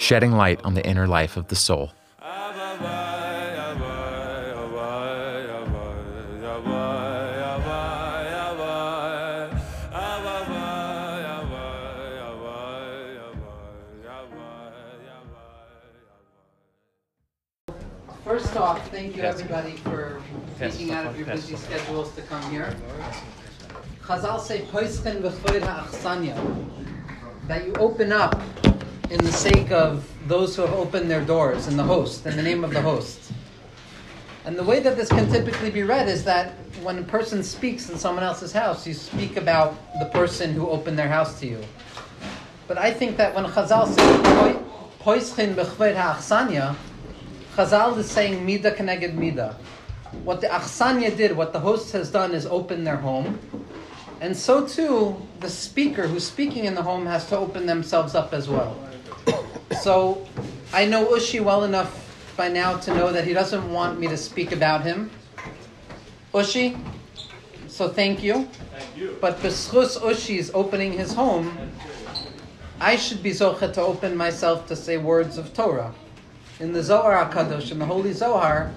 [0.00, 1.92] shedding light on the inner life of the soul.
[18.24, 20.22] First off, thank you everybody for
[20.58, 22.74] taking out of your busy schedules to come here.
[24.02, 26.36] Chazal say, "Poisken v'choir ha'achsanya,"
[27.48, 28.40] that you open up
[29.10, 32.42] in the sake of those who have opened their doors, and the host, in the
[32.42, 33.32] name of the host.
[34.44, 37.90] And the way that this can typically be read is that when a person speaks
[37.90, 41.60] in someone else's house, you speak about the person who opened their house to you.
[42.68, 44.56] But I think that when Chazal says,
[45.00, 46.76] "Poisken v'choir ha'achsanya,"
[47.56, 49.56] Chazal is saying mida keneged mida.
[50.24, 53.38] What the achsanya did, what the host has done, is open their home,
[54.20, 58.32] and so too the speaker who's speaking in the home has to open themselves up
[58.32, 58.76] as well.
[59.78, 60.26] So
[60.72, 61.96] I know Ushi well enough
[62.36, 65.10] by now to know that he doesn't want me to speak about him.
[66.32, 66.80] Ushi,
[67.68, 68.48] so thank you.
[68.72, 69.16] Thank you.
[69.20, 71.56] But Beschus Ushi's opening his home,
[72.80, 75.92] I should be zochet to open myself to say words of Torah
[76.60, 78.70] in the Zohar HaKadosh, in the Holy Zohar,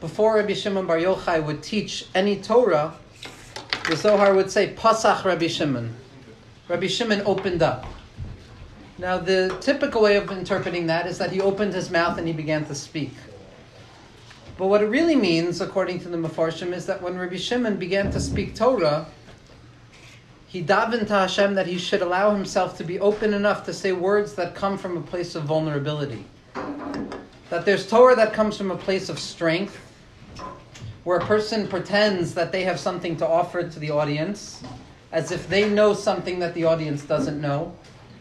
[0.00, 2.94] before Rabbi Shimon Bar Yochai would teach any Torah,
[3.88, 5.94] the Zohar would say, Pasach Rabbi Shimon.
[6.68, 7.86] Rabbi Shimon opened up.
[9.02, 12.32] Now, the typical way of interpreting that is that he opened his mouth and he
[12.32, 13.10] began to speak.
[14.56, 18.12] But what it really means, according to the Mefarshim, is that when Rabbi Shimon began
[18.12, 19.08] to speak Torah,
[20.46, 23.90] he davened to Hashem that he should allow himself to be open enough to say
[23.90, 26.24] words that come from a place of vulnerability
[27.50, 29.76] that there's Torah that comes from a place of strength,
[31.04, 34.62] where a person pretends that they have something to offer to the audience,
[35.10, 37.76] as if they know something that the audience doesn't know,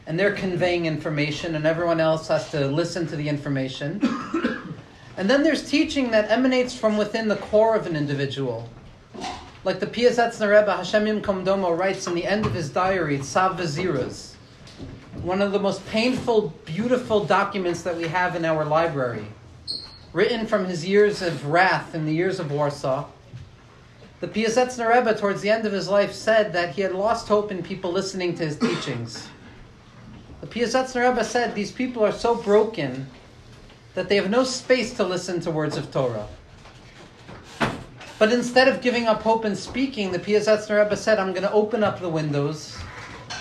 [0.07, 4.01] and they're conveying information, and everyone else has to listen to the information.
[5.17, 8.69] and then there's teaching that emanates from within the core of an individual.
[9.63, 13.57] Like the Piazetzner Rebbe Hashem Yimkom Domo writes in the end of his diary, Tzav
[13.57, 14.31] V'Ziruz
[15.23, 19.25] one of the most painful, beautiful documents that we have in our library,
[20.13, 23.05] written from his years of wrath in the years of Warsaw.
[24.19, 27.51] The Piazetzner Rebbe, towards the end of his life, said that he had lost hope
[27.51, 29.27] in people listening to his teachings.
[30.41, 33.07] The Piazetzner Rebbe said these people are so broken
[33.93, 36.27] that they have no space to listen to words of Torah.
[38.17, 41.51] But instead of giving up hope and speaking, the Piazetzner Rebbe said, I'm going to
[41.51, 42.75] open up the windows.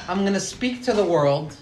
[0.09, 1.57] I'm going to speak to the world.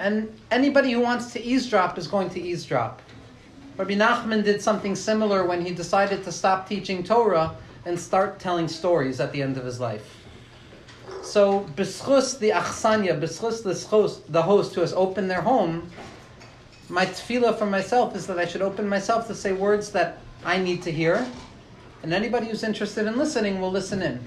[0.00, 3.00] And anybody who wants to eavesdrop is going to eavesdrop.
[3.76, 7.54] Rabbi Nachman did something similar when he decided to stop teaching Torah
[7.84, 10.17] and start telling stories at the end of his life.
[11.28, 15.90] So, Beschus the Achsanya, Beschus the host, the host who has opened their home,
[16.88, 20.56] my tefillah for myself is that I should open myself to say words that I
[20.56, 21.30] need to hear,
[22.02, 24.24] and anybody who's interested in listening will listen in.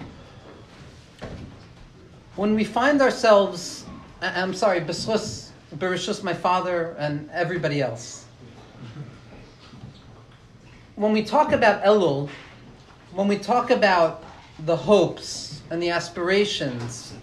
[2.36, 3.84] When we find ourselves,
[4.22, 8.26] uh, I'm sorry, Beschus Bereshus, my father, and everybody else.
[10.96, 12.30] When we talk about Elul,
[13.12, 14.24] when we talk about
[14.60, 17.14] the hopes and the aspirations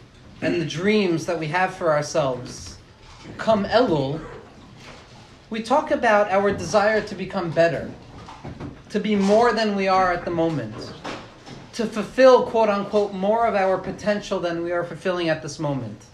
[0.40, 2.78] and the dreams that we have for ourselves,
[3.36, 4.24] come Elul,
[5.50, 7.90] we talk about our desire to become better,
[8.88, 10.74] to be more than we are at the moment,
[11.74, 16.06] to fulfill, quote unquote, more of our potential than we are fulfilling at this moment.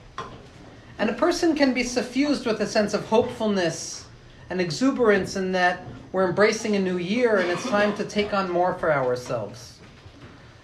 [0.98, 4.06] And a person can be suffused with a sense of hopefulness
[4.50, 8.50] and exuberance in that we're embracing a new year and it's time to take on
[8.50, 9.73] more for ourselves.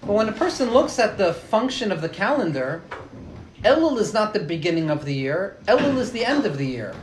[0.02, 2.82] But when a person looks at the function of the calendar,
[3.62, 6.94] Elul is not the beginning of the year, Elul is the end of the year.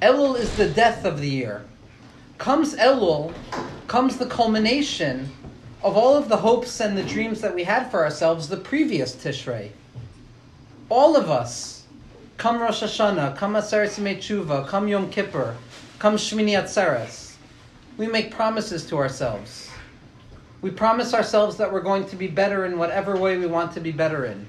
[0.00, 1.64] Elul is the death of the year.
[2.38, 3.32] Comes Elul,
[3.86, 5.30] comes the culmination
[5.82, 9.14] of all of the hopes and the dreams that we had for ourselves the previous
[9.14, 9.70] Tishrei.
[10.88, 11.74] All of us
[12.36, 15.56] Come Rosh Hashanah, come Aseret Yimei Tshuva, come Yom Kippur,
[15.98, 17.36] come Shmini Atzeres.
[17.96, 19.63] We make promises to ourselves.
[20.64, 23.80] We promise ourselves that we're going to be better in whatever way we want to
[23.80, 24.46] be better in.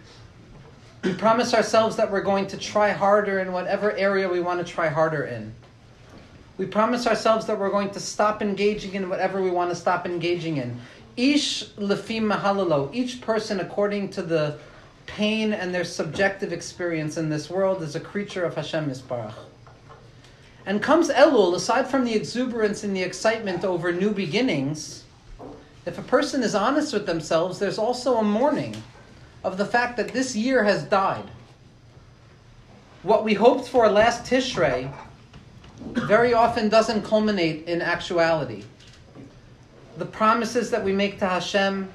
[1.04, 4.74] We promise ourselves that we're going to try harder in whatever area we want to
[4.74, 5.54] try harder in.
[6.58, 10.06] We promise ourselves that we're going to stop engaging in whatever we want to stop
[10.06, 10.80] engaging in.
[11.18, 14.58] Ish lefi mahalalo, each person according to the
[15.08, 19.34] pain and their subjective experience in this world is a creature of Hashem Yisparach.
[20.66, 25.05] And comes Elul, aside from the exuberance and the excitement over new beginnings,
[25.86, 28.76] if a person is honest with themselves, there's also a mourning
[29.44, 31.30] of the fact that this year has died.
[33.04, 34.92] What we hoped for last Tishrei
[35.80, 38.64] very often doesn't culminate in actuality.
[39.98, 41.92] The promises that we make to Hashem,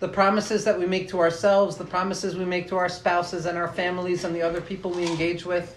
[0.00, 3.58] the promises that we make to ourselves, the promises we make to our spouses and
[3.58, 5.76] our families and the other people we engage with,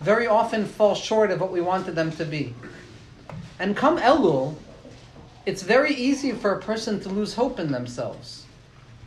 [0.00, 2.52] very often fall short of what we wanted them to be.
[3.60, 4.56] And come Elul,
[5.46, 8.44] it's very easy for a person to lose hope in themselves,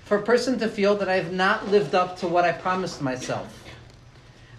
[0.06, 3.02] for a person to feel that I have not lived up to what I promised
[3.02, 3.64] myself.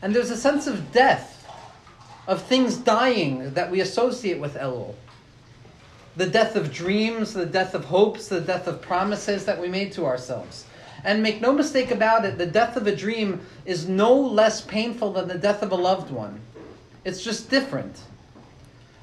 [0.02, 1.48] And there's a sense of death,
[2.26, 4.94] of things dying that we associate with Elul.
[6.16, 9.92] The death of dreams, the death of hopes, the death of promises that we made
[9.92, 10.66] to ourselves.
[11.02, 15.14] And make no mistake about it, the death of a dream is no less painful
[15.14, 16.40] than the death of a loved one.
[17.06, 18.02] It's just different.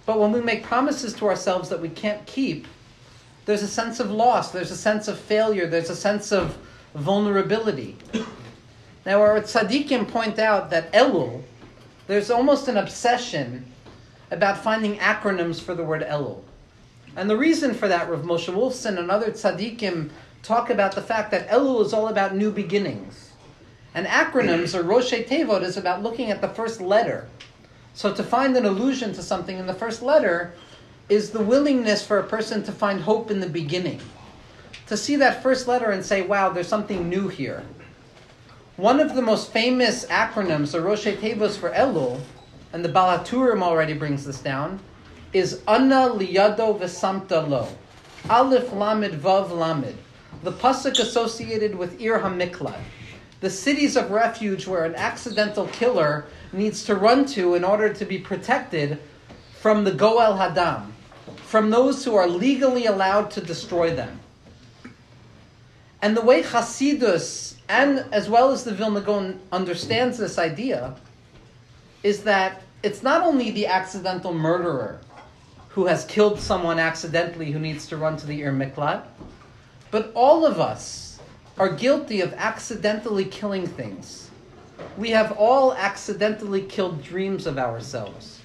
[0.07, 2.65] But when we make promises to ourselves that we can't keep,
[3.45, 6.57] there's a sense of loss, there's a sense of failure, there's a sense of
[6.95, 7.97] vulnerability.
[9.05, 11.43] Now, our tzaddikim point out that Elul,
[12.07, 13.69] there's almost an obsession
[14.31, 16.41] about finding acronyms for the word Elul.
[17.17, 20.09] And the reason for that, Rav Moshe Wolfson and other tzaddikim
[20.41, 23.31] talk about the fact that Elul is all about new beginnings.
[23.93, 27.27] And acronyms, or Roshei Tevot, is about looking at the first letter.
[27.97, 30.53] So to find an allusion to something in the first letter
[31.09, 33.99] is the willingness for a person to find hope in the beginning.
[34.85, 37.63] To see that first letter and say, wow, there's something new here.
[38.75, 42.21] One of the most famous acronyms, the Roshei Tevos for Elul,
[42.71, 44.79] and the Baal HaTurim already brings this down,
[45.33, 47.67] is Anna Liyado Vesamta Lo.
[48.29, 49.97] Aleph Lamed Vav Lamed
[50.43, 52.79] the pasuk associated with Ir Hamiklat,
[53.41, 58.05] the cities of refuge where an accidental killer needs to run to in order to
[58.05, 58.99] be protected
[59.59, 60.91] from the Goel Hadam,
[61.43, 64.19] from those who are legally allowed to destroy them.
[66.01, 70.95] And the way Hasidus, and as well as the Vilna Gaon understands this idea,
[72.03, 74.99] is that it's not only the accidental murderer
[75.69, 79.03] who has killed someone accidentally who needs to run to the Ir Miklat,
[79.91, 81.19] but all of us
[81.57, 84.26] are guilty of accidentally killing things.
[84.97, 88.39] We have all accidentally killed dreams of ourselves.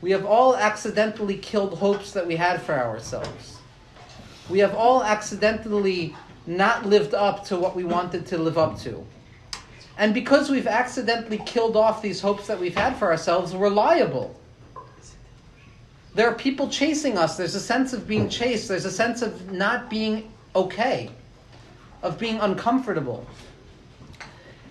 [0.00, 3.58] We have all accidentally killed hopes that we had for ourselves.
[4.48, 6.14] We have all accidentally
[6.46, 9.04] not lived up to what we wanted to live up to.
[9.98, 14.38] And because we've accidentally killed off these hopes that we've had for ourselves, we're liable.
[16.14, 17.36] There are people chasing us.
[17.36, 18.68] There's a sense of being chased.
[18.68, 21.10] There's a sense of not being okay,
[22.02, 23.26] of being uncomfortable.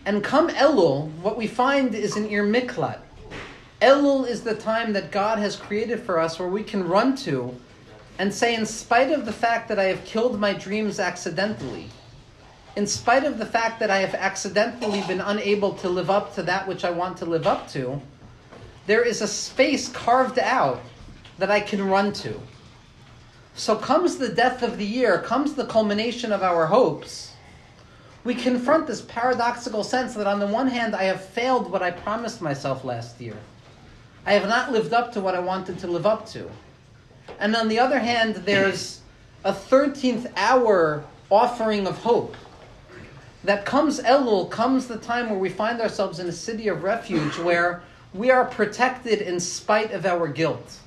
[0.05, 2.99] And come Elul, what we find is an Ir Miklat.
[3.81, 7.53] Elul is the time that God has created for us where we can run to
[8.19, 11.89] and say, in spite of the fact that I have killed my dreams accidentally,
[12.75, 16.43] in spite of the fact that I have accidentally been unable to live up to
[16.43, 18.01] that which I want to live up to,
[18.85, 20.81] there is a space carved out
[21.37, 22.39] that I can run to.
[23.55, 27.34] So comes the death of the year, comes the culmination of our hopes.
[28.25, 31.91] We confront this paradoxical sense that on the one hand, I have failed what I
[31.91, 33.37] promised myself last year.
[34.25, 36.49] I have not lived up to what I wanted to live up to.
[37.39, 39.01] And on the other hand, there's
[39.43, 42.35] a 13th hour offering of hope.
[43.43, 47.37] That comes Elul, comes the time where we find ourselves in a city of refuge
[47.37, 50.79] where we are protected in spite of our guilt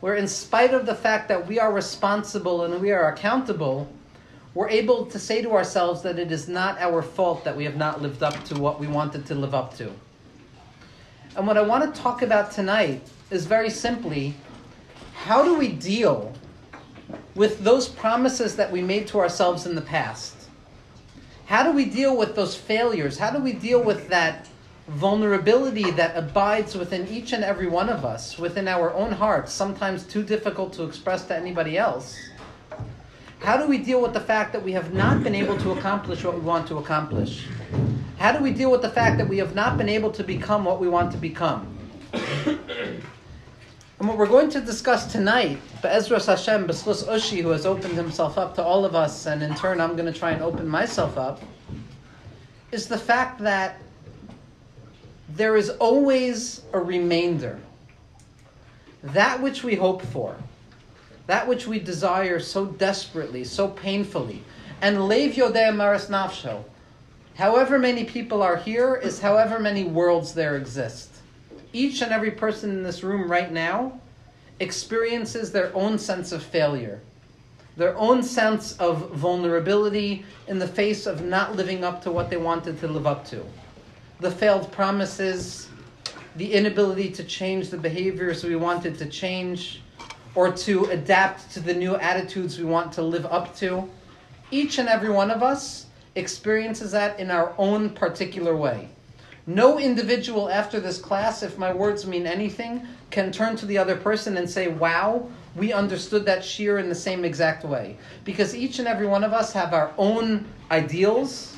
[0.00, 3.88] where, in spite of the fact that we are responsible and we are accountable,
[4.58, 7.76] we're able to say to ourselves that it is not our fault that we have
[7.76, 9.88] not lived up to what we wanted to live up to.
[11.36, 14.34] And what I want to talk about tonight is very simply
[15.14, 16.32] how do we deal
[17.36, 20.34] with those promises that we made to ourselves in the past?
[21.46, 23.16] How do we deal with those failures?
[23.16, 24.48] How do we deal with that
[24.88, 30.02] vulnerability that abides within each and every one of us, within our own hearts, sometimes
[30.04, 32.16] too difficult to express to anybody else.
[33.40, 36.24] How do we deal with the fact that we have not been able to accomplish
[36.24, 37.46] what we want to accomplish?
[38.18, 40.64] How do we deal with the fact that we have not been able to become
[40.64, 41.74] what we want to become?
[44.00, 48.38] And what we're going to discuss tonight, Be'ezras Hashem, Beslus Ushi, who has opened himself
[48.38, 51.18] up to all of us, and in turn I'm going to try and open myself
[51.18, 51.42] up,
[52.70, 53.80] is the fact that
[55.28, 57.58] there is always a remainder.
[59.02, 60.36] that which we hope for,
[61.28, 64.42] that which we desire so desperately, so painfully,
[64.80, 66.64] and lev yodei maris nafsho,
[67.36, 71.10] however many people are here is however many worlds there exist.
[71.74, 74.00] Each and every person in this room right now
[74.58, 77.02] experiences their own sense of failure,
[77.76, 82.38] their own sense of vulnerability in the face of not living up to what they
[82.38, 83.44] wanted to live up to.
[84.20, 85.68] The failed promises,
[86.36, 89.82] the inability to change the behaviors we wanted to change,
[90.34, 93.88] or to adapt to the new attitudes we want to live up to.
[94.50, 98.88] Each and every one of us experiences that in our own particular way.
[99.46, 103.96] No individual after this class, if my words mean anything, can turn to the other
[103.96, 107.96] person and say, Wow, we understood that shiur in the same exact way.
[108.24, 111.56] Because each and every one of us have our own ideals,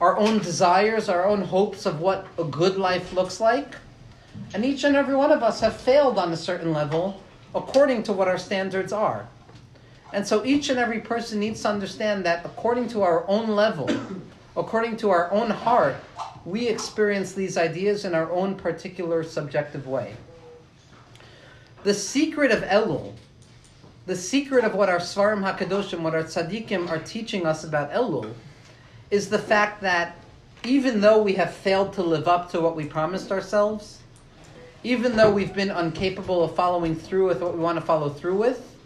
[0.00, 3.74] our own desires, our own hopes of what a good life looks like.
[4.54, 7.20] And each and every one of us have failed on a certain level
[7.54, 9.28] according to what our standards are.
[10.12, 13.90] And so each and every person needs to understand that according to our own level,
[14.56, 15.96] according to our own heart,
[16.44, 20.16] we experience these ideas in our own particular subjective way.
[21.84, 23.12] The secret of Elul,
[24.06, 28.32] the secret of what our Sefarim HaKadoshim, what our tzaddikim are teaching us about Elul,
[29.10, 30.16] is the fact that
[30.64, 33.97] even though we have failed to live up to what we promised ourselves,
[34.84, 38.36] even though we've been incapable of following through with what we want to follow through
[38.36, 38.76] with,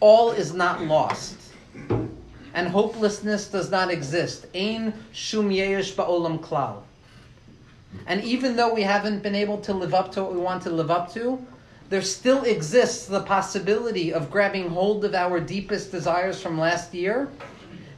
[0.00, 1.38] all is not lost
[2.54, 4.46] and hopelessness does not exist.
[4.54, 6.82] Ein shum yiush ba'olam klal.
[8.06, 10.70] And even though we haven't been able to live up to what we want to
[10.70, 11.44] live up to,
[11.90, 17.28] there still exists the possibility of grabbing hold of our deepest desires from last year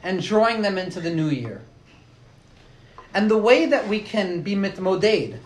[0.03, 1.61] and drawing them into the new year.
[3.13, 5.39] And the way that we can be mitmoded,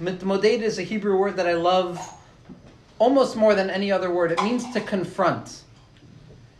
[0.00, 1.98] mitmoded is a Hebrew word that I love
[2.98, 4.32] almost more than any other word.
[4.32, 5.62] It means to confront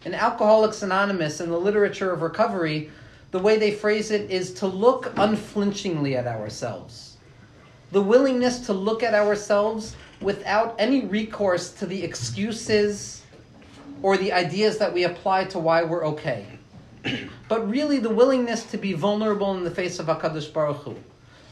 [0.04, 2.90] in Alcoholics Anonymous, in the literature of recovery,
[3.30, 7.16] the way they phrase it is to look unflinchingly at ourselves.
[7.90, 13.22] The willingness to look at ourselves without any recourse to the excuses
[14.02, 16.46] or the ideas that we apply to why we're okay.
[17.48, 20.96] but really, the willingness to be vulnerable in the face of HaKadosh Baruch Hu,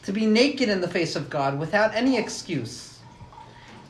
[0.05, 2.99] to be naked in the face of God without any excuse.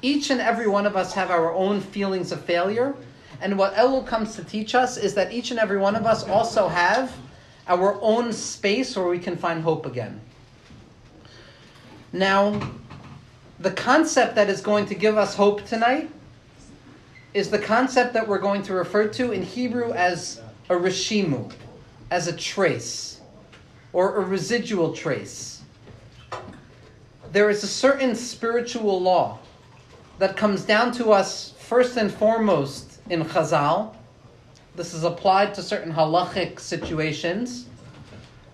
[0.02, 2.94] Each and every one of us have our own feelings of failure
[3.42, 6.22] and what Elul comes to teach us is that each and every one of us
[6.22, 7.12] also have
[7.66, 10.20] our own space where we can find hope again.
[12.12, 12.70] Now,
[13.58, 16.08] the concept that is going to give us hope tonight
[17.34, 21.52] is the concept that we're going to refer to in Hebrew as a reshimu,
[22.12, 23.20] as a trace,
[23.92, 25.51] or a residual trace.
[27.32, 29.38] There is a certain spiritual law
[30.18, 33.94] that comes down to us first and foremost in Chazal.
[34.76, 37.68] This is applied to certain halachic situations.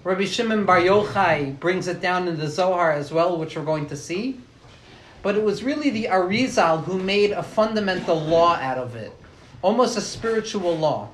[0.04, 3.88] Rabbi Shimon Bar Yochai brings it down in the Zohar as well, which we're going
[3.88, 4.38] to see.
[5.22, 9.12] But it was really the Arizal who made a fundamental law out of it,
[9.60, 11.08] almost a spiritual law.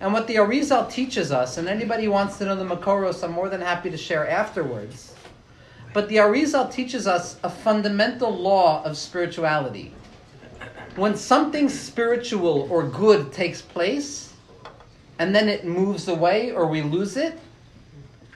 [0.00, 3.30] And what the Arizal teaches us, and anybody who wants to know the Makoros, I'm
[3.30, 5.13] more than happy to share afterwards.
[5.94, 9.94] But the Arizal teaches us a fundamental law of spirituality
[10.96, 14.32] when something spiritual or good takes place
[15.18, 17.38] and then it moves away or we lose it,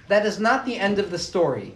[0.09, 1.75] that is not the end of the story.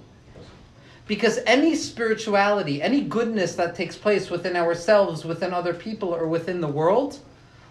[1.07, 6.61] Because any spirituality, any goodness that takes place within ourselves, within other people, or within
[6.61, 7.19] the world,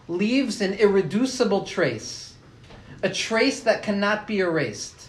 [0.08, 2.34] leaves an irreducible trace,
[3.02, 5.01] a trace that cannot be erased.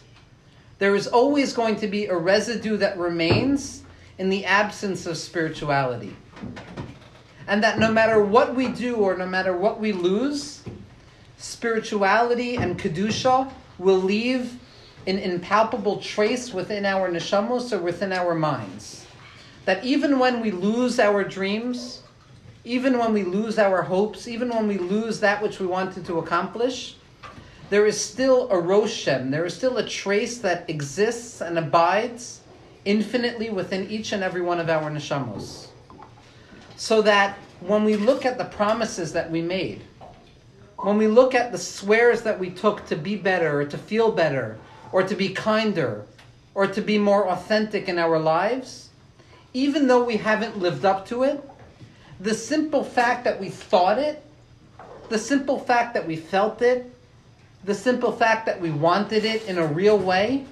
[0.82, 3.84] There is always going to be a residue that remains
[4.18, 6.16] in the absence of spirituality
[7.46, 10.64] and that no matter what we do or no matter what we lose,
[11.36, 14.58] spirituality and kedusha will leave
[15.06, 19.06] an impalpable trace within our neshamos or within our minds.
[19.66, 22.02] That even when we lose our dreams,
[22.64, 26.18] even when we lose our hopes, even when we lose that which we wanted to
[26.18, 26.96] accomplish,
[27.72, 32.40] there is still a roshem, there is still a trace that exists and abides
[32.84, 35.68] infinitely within each and every one of our neshamos.
[36.76, 39.80] So that when we look at the promises that we made,
[40.76, 44.12] when we look at the swears that we took to be better, or to feel
[44.12, 44.58] better,
[44.92, 46.04] or to be kinder,
[46.54, 48.90] or to be more authentic in our lives,
[49.54, 51.42] even though we haven't lived up to it,
[52.20, 54.22] the simple fact that we thought it,
[55.08, 56.91] the simple fact that we felt it,
[57.64, 60.44] the simple fact that we wanted it in a real way,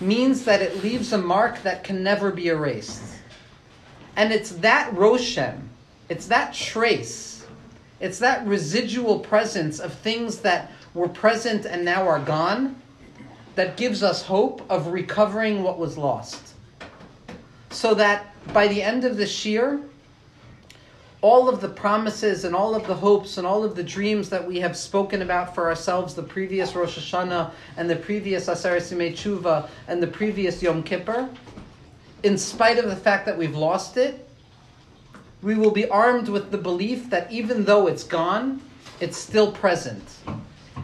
[0.00, 3.02] means that it leaves a mark that can never be erased.
[4.16, 5.60] And it's that Roshem,
[6.08, 7.44] It's that trace,
[8.00, 12.80] it's that residual presence of things that were present and now are gone
[13.56, 16.54] that gives us hope of recovering what was lost.
[17.70, 19.80] So that by the end of this year,
[21.20, 24.46] all of the promises and all of the hopes and all of the dreams that
[24.46, 29.68] we have spoken about for ourselves the previous Rosh Hashanah and the previous Aseret Simei
[29.88, 31.28] and the previous Yom Kippur,
[32.22, 34.28] in spite of the fact that we've lost it,
[35.42, 38.60] we will be armed with the belief that even though it's gone,
[39.00, 40.02] it's still present.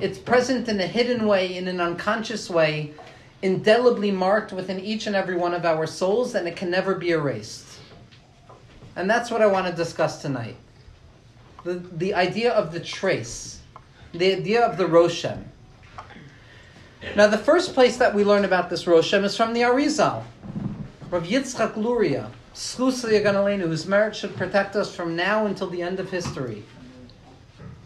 [0.01, 2.93] It's present in a hidden way, in an unconscious way,
[3.43, 7.11] indelibly marked within each and every one of our souls, and it can never be
[7.11, 7.64] erased.
[8.97, 10.57] And that's what I want to discuss tonight.
[11.65, 13.61] The, the idea of the trace,
[14.13, 15.43] the idea of the Roshem.
[17.17, 20.25] Now, the first place that we learn about this Roshem is from the Arizal.
[21.11, 22.31] Rav Yitzchak Luria,
[23.61, 26.65] whose merit should protect us from now until the end of history.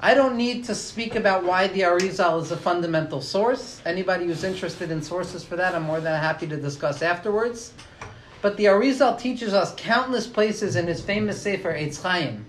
[0.01, 3.83] I don't need to speak about why the Arizal is a fundamental source.
[3.85, 7.73] Anybody who's interested in sources for that, I'm more than happy to discuss afterwards.
[8.41, 12.47] But the Arizal teaches us countless places in his famous Sefer Eitz Chaim,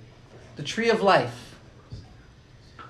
[0.55, 1.55] the Tree of Life.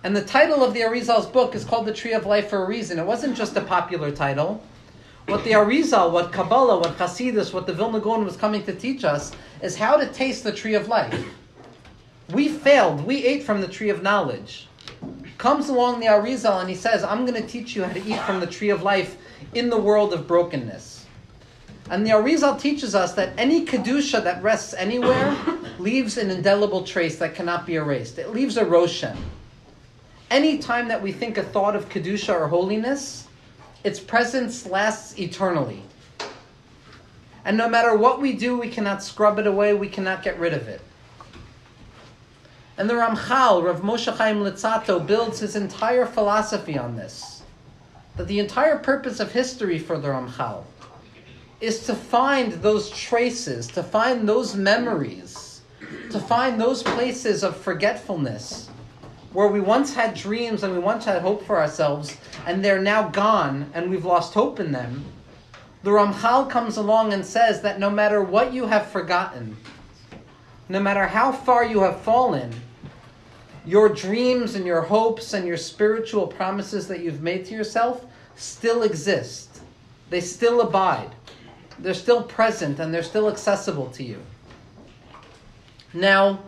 [0.03, 2.67] And the title of the Arizal's book is called The Tree of Life for a
[2.67, 2.99] reason.
[2.99, 4.61] It wasn't just a popular title.
[5.27, 9.03] What the Arizal, what Kabbalah, what Hasidus, what the Vilna Gaon was coming to teach
[9.03, 11.23] us is how to taste the Tree of Life.
[12.31, 13.05] We failed.
[13.05, 14.67] We ate from the Tree of Knowledge.
[15.37, 18.19] Comes along the Arizal and he says, I'm going to teach you how to eat
[18.21, 19.17] from the Tree of Life
[19.53, 20.98] in the world of brokenness.
[21.89, 25.36] And the Arizal teaches us that any Kedusha that rests anywhere
[25.79, 28.19] leaves an indelible trace that cannot be erased.
[28.19, 29.17] It leaves a Roshem.
[30.29, 33.27] Any time that we think a thought of Kedusha or holiness,
[33.84, 35.81] its presence lasts eternally.
[37.43, 40.53] And no matter what we do, we cannot scrub it away, we cannot get rid
[40.53, 40.81] of it.
[42.77, 47.41] And the Ramchal, Rav Moshe Chaim Luzzatto, builds his entire philosophy on this.
[48.15, 50.63] That the entire purpose of history for the Ramchal
[51.62, 55.62] is to find those traces, to find those memories,
[56.12, 58.69] to find those places of forgetfulness
[59.34, 62.17] where we once had dreams and we once had hope for ourselves
[62.48, 65.06] and they're now gone and we've lost hope in them.
[65.84, 69.56] The Ramchal comes along and says that no matter what you have forgotten,
[70.67, 72.54] no matter how far you have fallen,
[73.65, 78.84] your dreams and your hopes and your spiritual promises that you've made to yourself still
[78.84, 79.62] exist.
[80.10, 81.12] They still abide
[81.81, 84.21] they're still present and they're still accessible to you.
[85.93, 86.39] Now,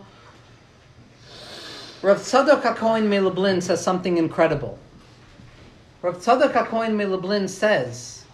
[2.02, 4.78] Rav Tzadok HaKohen Milublin says something incredible.
[6.02, 8.24] Rav Tzadok HaKohen Milublin says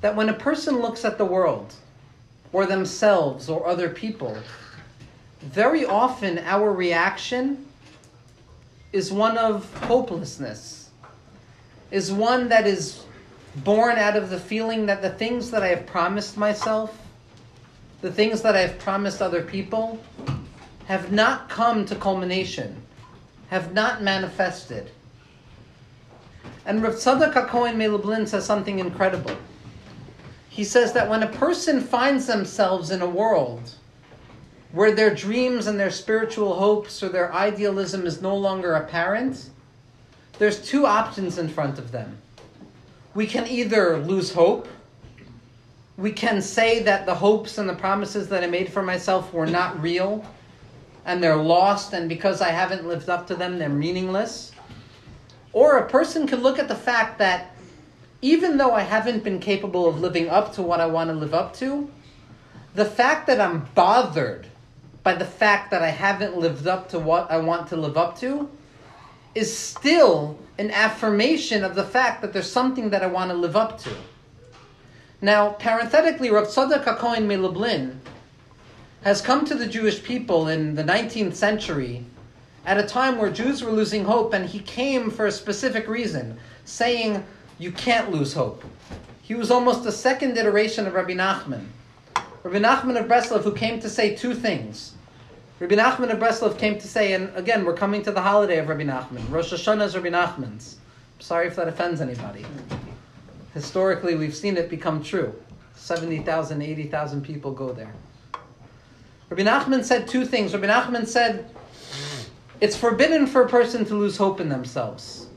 [0.00, 1.74] that when a person looks at the world,
[2.52, 4.36] or themselves, or other people,
[5.40, 7.66] very often our reaction
[8.92, 10.90] is one of hopelessness,
[11.90, 13.02] is one that is
[13.64, 16.98] born out of the feeling that the things that I have promised myself,
[18.02, 19.98] the things that I have promised other people,
[20.86, 22.76] have not come to culmination,
[23.48, 24.90] have not manifested.
[26.66, 29.36] And Rav Tzadok HaKohen Milublin says something incredible.
[30.50, 33.74] He says that when a person finds themselves in a world
[34.72, 39.50] where their dreams and their spiritual hopes or their idealism is no longer apparent,
[40.38, 42.18] there's two options in front of them
[43.16, 44.68] we can either lose hope,
[45.96, 49.46] we can say that the hopes and the promises that I made for myself were
[49.46, 50.22] not real
[51.06, 54.52] and they're lost, and because I haven't lived up to them, they're meaningless.
[55.54, 57.56] Or a person can look at the fact that
[58.20, 61.32] even though I haven't been capable of living up to what I want to live
[61.32, 61.90] up to,
[62.74, 64.46] the fact that I'm bothered
[65.02, 68.18] by the fact that I haven't lived up to what I want to live up
[68.18, 68.50] to
[69.36, 73.54] is still an affirmation of the fact that there's something that I want to live
[73.54, 73.90] up to.
[75.20, 77.98] Now, parenthetically, Rav Tzadok HaKohen Milublin
[79.02, 82.04] has come to the Jewish people in the 19th century
[82.64, 86.38] at a time where Jews were losing hope, and he came for a specific reason,
[86.64, 87.22] saying,
[87.58, 88.64] You can't lose hope.
[89.20, 91.66] He was almost a second iteration of Rabbi Nachman.
[92.42, 94.95] Rabbi Nachman of Breslov, who came to say two things.
[95.58, 98.68] Rabbi Nachman of Breslov came to say, and again, we're coming to the holiday of
[98.68, 99.30] Rabbi Nachman.
[99.30, 100.76] Rosh Hashanah is Rabbi Nachman's.
[101.18, 102.44] Sorry if that offends anybody.
[103.54, 105.34] Historically, we've seen it become true.
[105.74, 107.94] 70,000, 80,000 people go there.
[109.30, 110.52] Rabbi Nachman said two things.
[110.52, 111.48] Rabbi Nachman said,
[112.60, 115.28] it's forbidden for a person to lose hope in themselves.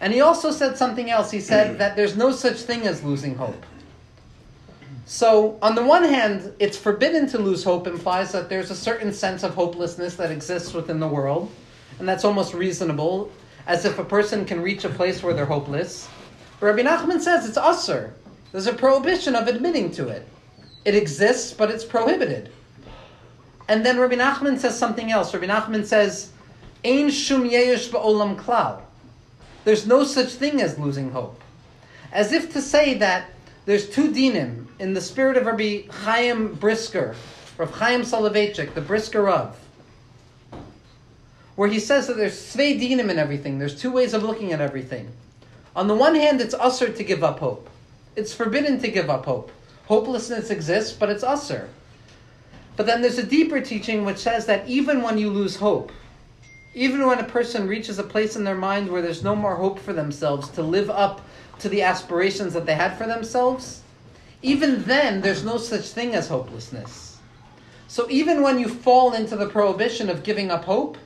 [0.00, 1.32] And he also said something else.
[1.32, 3.66] He said that there's no such thing as losing hope.
[5.08, 9.12] So, on the one hand, it's forbidden to lose hope implies that there's a certain
[9.12, 11.48] sense of hopelessness that exists within the world,
[12.00, 13.30] and that's almost reasonable,
[13.68, 16.08] as if a person can reach a place where they're hopeless.
[16.58, 18.10] But Rabbi Nachman says it's usr.
[18.50, 20.26] There's a prohibition of admitting to it.
[20.84, 22.50] It exists, but it's prohibited.
[23.68, 25.32] And then Rabbi Nachman says something else.
[25.32, 26.32] Rabbi Nachman says,
[26.84, 28.80] Ein shum yiush ba'olam klal.
[29.64, 31.40] There's no such thing as losing hope.
[32.10, 33.30] As if to say that
[33.66, 37.14] there's two dinim in the spirit of Rabbi Chaim Brisker,
[37.58, 39.56] Rav Chaim Soloveitchik, the Brisker Rav,
[41.54, 43.58] where he says that there's tzvei dinim in everything.
[43.58, 45.10] There's two ways of looking at everything.
[45.74, 47.68] On the one hand, it's usher to give up hope.
[48.14, 49.50] It's forbidden to give up hope.
[49.86, 51.68] Hopelessness exists, but it's usher.
[52.76, 55.92] But then there's a deeper teaching which says that even when you lose hope,
[56.74, 59.78] even when a person reaches a place in their mind where there's no more hope
[59.78, 61.22] for themselves to live up
[61.58, 63.80] to the aspirations that they had for themselves,
[64.46, 67.18] even then there's no such thing as hopelessness.
[67.88, 70.96] So even when you fall into the prohibition of giving up hope,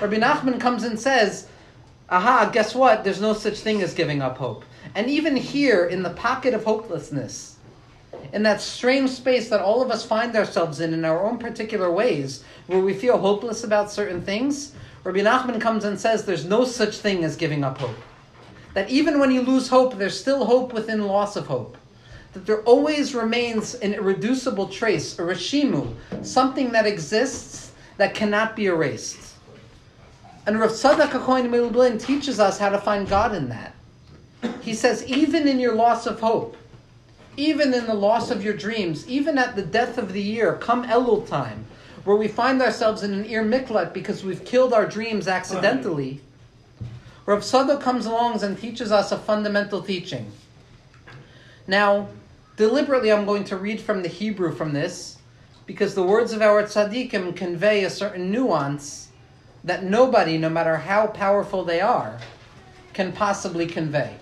[0.00, 1.46] Rabbi Nachman comes and says,
[2.10, 3.04] aha, guess what?
[3.04, 4.64] There's no such thing as giving up hope.
[4.96, 7.56] And even here, in the pocket of hopelessness,
[8.32, 11.92] in that strange space that all of us find ourselves in in our own particular
[11.92, 14.74] ways, where we feel hopeless about certain things,
[15.04, 17.96] Rabbi Nachman comes and says there's no such thing as giving up hope.
[18.74, 21.76] That even when you lose hope, there's still hope within loss of hope.
[22.36, 28.66] That there always remains an irreducible trace, a reshimu, something that exists that cannot be
[28.66, 29.36] erased.
[30.44, 33.74] And Rav Tzadok HaKohen Milublin teaches us how to find God in that.
[34.60, 36.58] He says, even in your loss of hope,
[37.38, 40.86] even in the loss of your dreams, even at the death of the year, come
[40.86, 41.64] Elul time,
[42.04, 46.20] where we find ourselves in an Ir Miklat because we've killed our dreams accidentally,
[47.24, 50.30] Rav Tzadok comes along and teaches us a fundamental teaching.
[51.66, 52.08] Now,
[52.56, 55.18] deliberately I'm going to read from the Hebrew from this,
[55.66, 59.08] because the words of our tzaddikim convey a certain nuance
[59.64, 62.18] that nobody, no matter how powerful they are,
[62.92, 64.14] can possibly convey.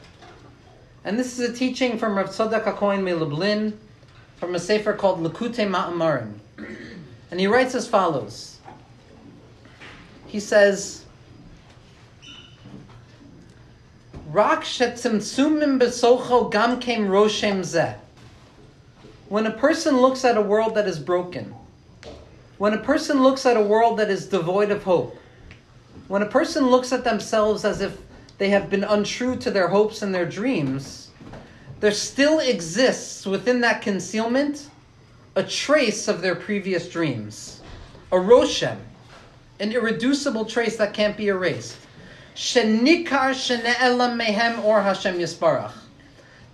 [1.04, 3.74] And this is a teaching from Rav Tzadok HaKohen Milublin,
[4.36, 6.34] from a sefer called Likutei Ma'amarim.
[7.30, 8.58] And he writes as follows.
[10.26, 11.04] He says,
[14.28, 17.96] Rak shetzimtzumim besocho gam kem roshem zeh.
[19.28, 21.54] When a person looks at a world that is broken,
[22.58, 25.16] when a person looks at a world that is devoid of hope,
[26.08, 27.96] when a person looks at themselves as if
[28.36, 31.10] they have been untrue to their hopes and their dreams,
[31.80, 34.68] there still exists within that concealment
[35.36, 37.62] a trace of their previous dreams,
[38.12, 38.78] a roshem,
[39.58, 41.76] an irreducible trace that can't be erased.
[42.36, 45.72] Shenikar shene'elam mehem or Hashem yisparach.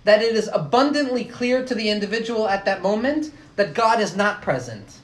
[0.03, 4.41] That it is abundantly clear to the individual at that moment that God is not
[4.41, 4.97] present.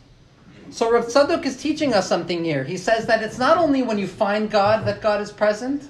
[0.69, 2.63] So Rav Tzadok is teaching us something here.
[2.63, 5.87] He says that it's not only when you find God that God is present,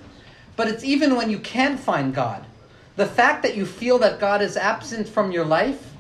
[0.56, 2.46] but it's even when you can't find God.
[2.96, 5.94] The fact that you feel that God is absent from your life,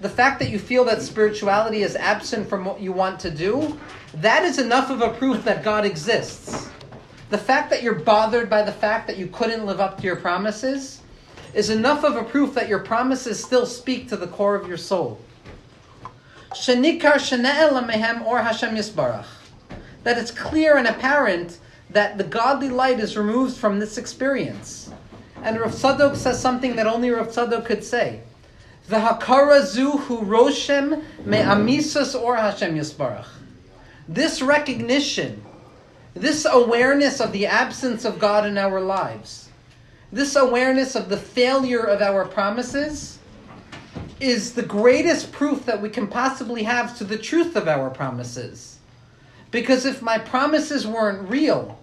[0.00, 3.78] the fact that you feel that spirituality is absent from what you want to do,
[4.14, 6.68] that is enough of a proof that God exists.
[7.30, 10.16] The fact that you're bothered by the fact that you couldn't live up to your
[10.16, 11.01] promises
[11.54, 14.76] is enough of a proof that your promises still speak to the core of your
[14.76, 15.18] soul.
[16.50, 17.14] Or Hashem
[18.76, 19.26] Yisbarach.
[20.04, 21.58] That it's clear and apparent
[21.90, 24.90] that the godly light is removed from this experience.
[25.42, 28.20] And Rav Tzadok says something that only Rav Tzadok could say.
[28.88, 33.26] The hakara zu hu roshem me amisas or Hashem Yisbarach.
[34.08, 35.42] This recognition,
[36.14, 39.41] this awareness of the absence of God in our lives,
[40.12, 43.18] this awareness of the failure of our promises,
[44.20, 48.78] is the greatest proof that we can possibly have to the truth of our promises.
[49.50, 51.78] Because if my promises weren't real,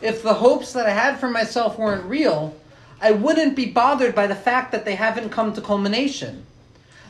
[0.00, 2.56] if the hopes that I had for myself weren't real,
[3.00, 6.44] I wouldn't be bothered by the fact that they haven't come to culmination.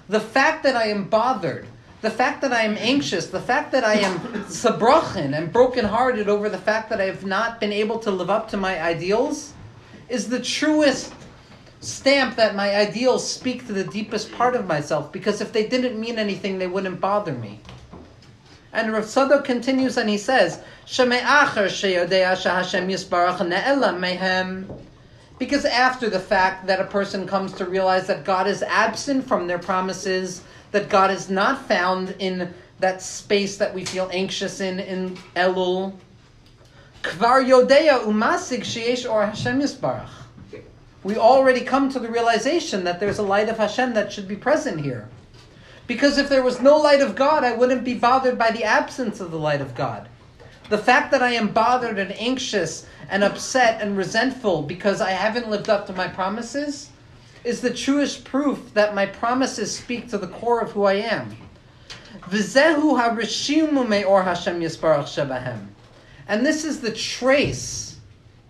[0.09, 1.67] The fact that I am bothered,
[2.03, 6.49] the fact that I am anxious, the fact that I am sabrachin and brokenhearted over
[6.49, 9.55] the fact that I have not been able to live up to my ideals,
[10.13, 11.15] is the truest
[11.81, 15.99] stamp that my ideals speak to the deepest part of myself because if they didn't
[15.99, 17.59] mean anything, they wouldn't bother me.
[18.75, 20.61] And Rav Tzadok continues and he says,
[25.39, 29.47] because after the fact that a person comes to realize that God is absent from
[29.47, 34.79] their promises, that God is not found in that space that we feel anxious in,
[34.79, 35.95] in Elul,
[37.03, 40.09] Kvar Yodea Umasig Sheyesh or Hashem Yisbarach
[41.05, 44.37] we already come to the realization that there's a light of Hashem that should be
[44.37, 45.09] present here.
[45.89, 49.21] Because if there was no light of God, I wouldn't be bothered by the absence
[49.21, 50.09] of the light of God.
[50.69, 55.51] The fact that I am bothered and anxious and upset and resentful because I haven't
[55.51, 56.91] lived up to my promises
[57.43, 61.37] is the truest proof that my promises speak to the core of who I am.
[66.29, 67.99] And this is the trace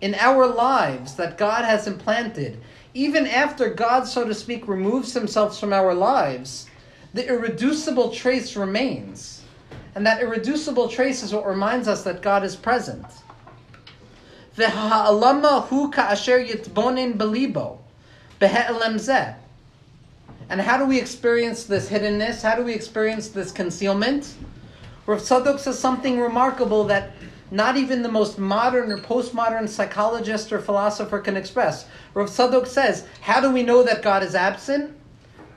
[0.01, 2.61] in our lives that God has implanted.
[2.93, 6.67] Even after God, so to speak, removes himself from our lives,
[7.13, 9.43] the irreducible trace remains.
[9.95, 13.05] And that irreducible trace is what reminds us that God is present.
[20.49, 22.41] And how do we experience this hiddenness?
[22.41, 24.33] How do we experience this concealment?
[25.05, 27.11] Rav Tzadok says something remarkable that
[27.53, 31.85] not even the most modern or postmodern psychologist or philosopher can express.
[32.15, 34.97] Rav Tzadok says, how do we know that God is absent?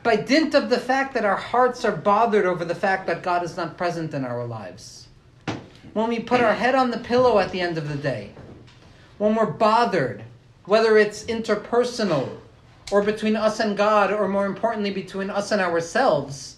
[0.02, 3.42] By dint of the fact that our hearts are bothered over the fact that God
[3.42, 5.09] is not present in our lives.
[5.94, 8.35] When we put our head on the pillow at the end of the day,
[9.16, 10.22] when we're bothered,
[10.66, 12.28] whether it's interpersonal
[12.92, 16.56] or between us and God, or more importantly, between us and ourselves,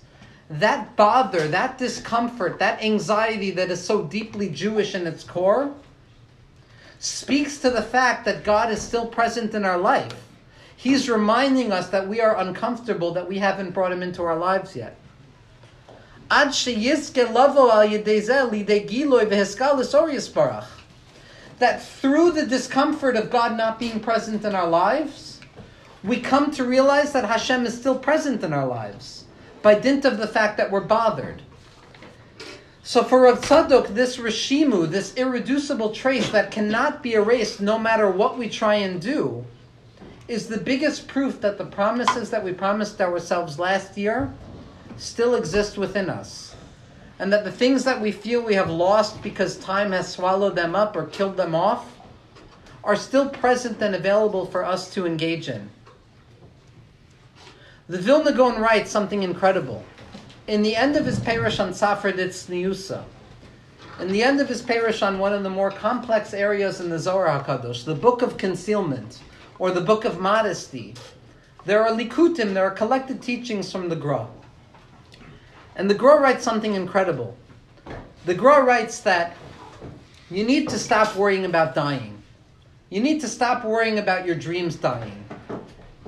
[0.51, 5.75] that bother, that discomfort, that anxiety that is so deeply Jewish in its core,
[6.99, 10.15] speaks to the fact that God is still present in our life.
[10.77, 14.75] He's reminding us that we are uncomfortable, that we haven't brought Him into our lives
[14.75, 14.97] yet.
[21.59, 25.41] That through the discomfort of God not being present in our lives,
[26.05, 29.17] we come to realize that Hashem is still present in our lives
[29.62, 31.42] by dint of the fact that we're bothered.
[32.83, 38.11] So for Rav Tzadok, this Rishimu, this irreducible trace that cannot be erased no matter
[38.11, 39.44] what we try and do,
[40.27, 44.33] is the biggest proof that the promises that we promised ourselves last year
[44.97, 46.55] still exist within us.
[47.18, 50.75] And that the things that we feel we have lost because time has swallowed them
[50.75, 51.94] up or killed them off
[52.85, 55.68] are still present and available for us to engage in.
[57.88, 59.83] The Vilna Gaon writes something incredible.
[60.46, 63.03] In the end of his parish on Sifra D'Tzniusa,
[63.98, 66.98] in the end of his parish on one of the more complex areas in the
[66.98, 69.20] Zohar HaKadosh, the Book of Concealment,
[69.59, 70.92] or the Book of Modesty,
[71.64, 74.27] there are likutim, there are collected teachings from the Gra.
[75.74, 77.38] And the Gra writes something incredible.
[78.27, 79.35] The Gra writes that
[80.31, 82.22] you need to stop worrying about dying.
[82.90, 85.24] You need to stop worrying about your dreams dying.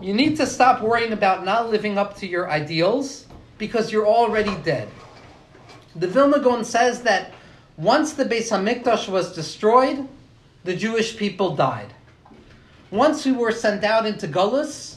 [0.00, 3.26] You need to stop worrying about not living up to your ideals
[3.58, 4.88] because you're already dead.
[5.94, 7.32] The Vilna Gaon says that
[7.76, 10.08] once the Beis Hamikdash was destroyed,
[10.64, 11.92] the Jewish people died.
[12.90, 14.96] Once we were sent out into Gullus,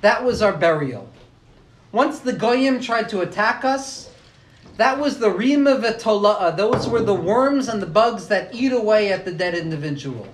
[0.00, 1.08] that was our burial.
[1.90, 4.10] Once the Goyim tried to attack us,
[4.76, 6.56] that was the Rima V'Tola'a.
[6.56, 10.26] Those were the worms and the bugs that eat away at the dead individual.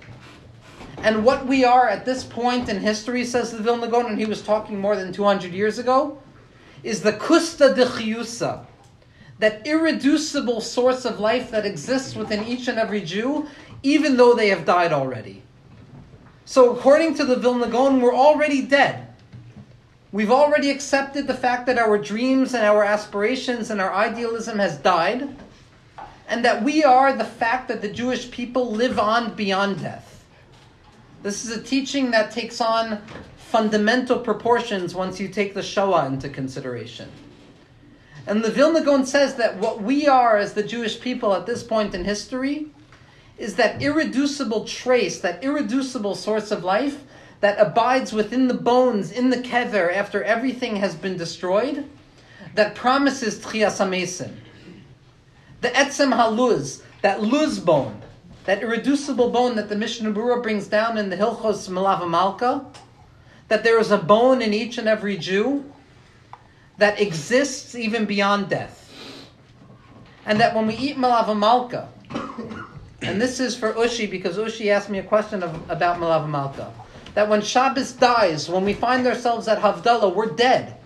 [0.97, 4.25] And what we are at this point in history, says the Vilna Gaon, and he
[4.25, 6.19] was talking more than 200 years ago,
[6.83, 8.65] is the kusta de chiyusa,
[9.39, 13.47] that irreducible source of life that exists within each and every Jew,
[13.83, 15.43] even though they have died already.
[16.45, 19.07] So, according to the Vilna Gaon, we're already dead.
[20.11, 24.77] We've already accepted the fact that our dreams and our aspirations and our idealism has
[24.77, 25.35] died,
[26.27, 30.06] and that we are the fact that the Jewish people live on beyond death.
[31.27, 33.01] This is a teaching that takes on
[33.35, 37.11] fundamental proportions once you take the Shoah into consideration.
[38.25, 41.63] And the Vilna Gaon says that what we are as the Jewish people at this
[41.63, 42.67] point in history
[43.37, 47.03] is that irreducible trace, that irreducible source of life
[47.41, 51.89] that abides within the bones, in the kever, after everything has been destroyed,
[52.55, 54.33] that promises Tchias HaMesim.
[55.59, 58.01] The Etzem Haluz, that luz bone,
[58.47, 62.65] that irreducible bone that the Mishnah Berurah brings down in the Hilchos Melava Malka,
[63.49, 65.69] that there is a bone in each and every Jew
[66.77, 68.89] that exists even beyond death.
[70.25, 71.89] And that when we eat Melava Malka,
[73.01, 76.71] and this is for Ushi because Ushi asked me a question of, about Melava Malka,
[77.15, 80.77] that when Shabbos dies, when we find ourselves at Havdalah, we're dead.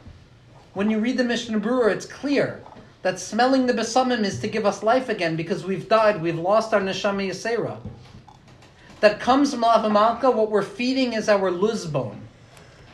[0.74, 2.64] When you read the Mishnah Berurah, it's clear
[3.02, 6.74] that smelling the besamim is to give us life again because we've died, we've lost
[6.74, 7.78] our neshama yisera.
[9.00, 12.22] That comes from Malka, what we're feeding is our luz bone.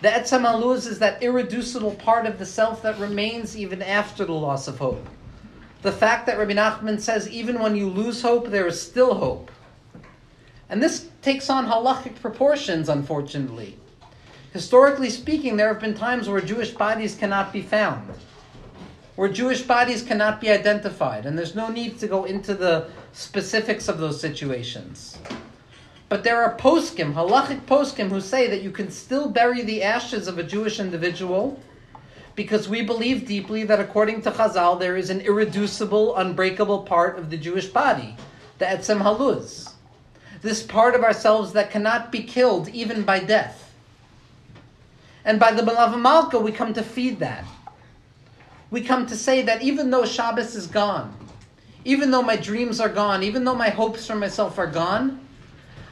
[0.01, 4.33] The etzem luz is that irreducible part of the self that remains even after the
[4.33, 5.05] loss of hope.
[5.81, 9.51] The fact that Rabbi Nachman says even when you lose hope, there is still hope.
[10.69, 13.77] And this takes on halachic proportions, unfortunately.
[14.53, 18.07] Historically speaking, there have been times where Jewish bodies cannot be found.
[19.17, 23.87] Where Jewish bodies cannot be identified, and there's no need to go into the specifics
[23.87, 25.17] of those situations.
[26.07, 30.27] But there are poskim, halachic poskim, who say that you can still bury the ashes
[30.27, 31.59] of a Jewish individual
[32.35, 37.31] because we believe deeply that according to Chazal, there is an irreducible, unbreakable part of
[37.31, 38.15] the Jewish body,
[38.59, 39.73] the Etzem Haluz.
[40.43, 43.73] This part of ourselves that cannot be killed even by death.
[45.25, 47.43] And by the Melava Malka, we come to feed that.
[48.69, 51.15] We come to say that even though Shabbos is gone,
[51.85, 55.21] even though my dreams are gone, even though my hopes for myself are gone,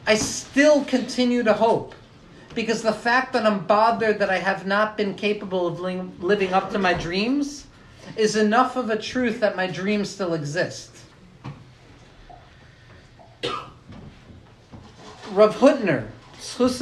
[0.05, 1.95] I still continue to hope
[2.53, 6.71] because the fact that I'm bothered that I have not been capable of living up
[6.71, 7.67] to my dreams
[8.17, 10.91] is enough of a truth that my dreams still exist.
[15.31, 15.55] Rav
[16.39, 16.81] Schuse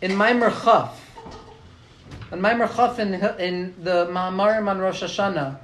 [0.00, 1.01] in Maimer Chaf,
[2.32, 5.58] and Maimer Chaf in, in the Ma'amarim on Rosh Hashanah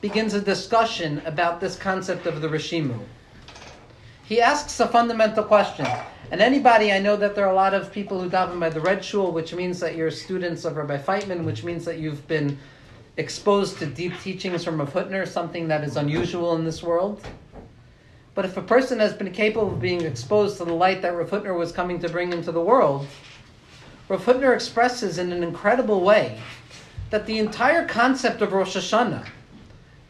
[0.00, 2.96] begins a discussion about this concept of the Rishimu.
[4.22, 5.86] He asks a fundamental question.
[6.30, 8.80] And anybody, I know that there are a lot of people who daven by the
[8.80, 12.56] Red Shul, which means that you're students of Rabbi Feitman, which means that you've been
[13.16, 17.26] exposed to deep teachings from Rav Hutner, something that is unusual in this world.
[18.36, 21.30] But if a person has been capable of being exposed to the light that Rav
[21.30, 23.08] Hutner was coming to bring into the world,
[24.08, 26.40] Rav Hutner expresses in an incredible way
[27.10, 29.26] that the entire concept of Rosh Hashanah,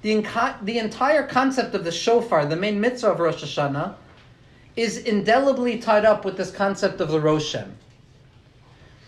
[0.03, 3.95] the, the entire concept of the shofar, the main mitzvah of Rosh Hashanah,
[4.77, 7.71] is indelibly tied up with this concept of the Roshem.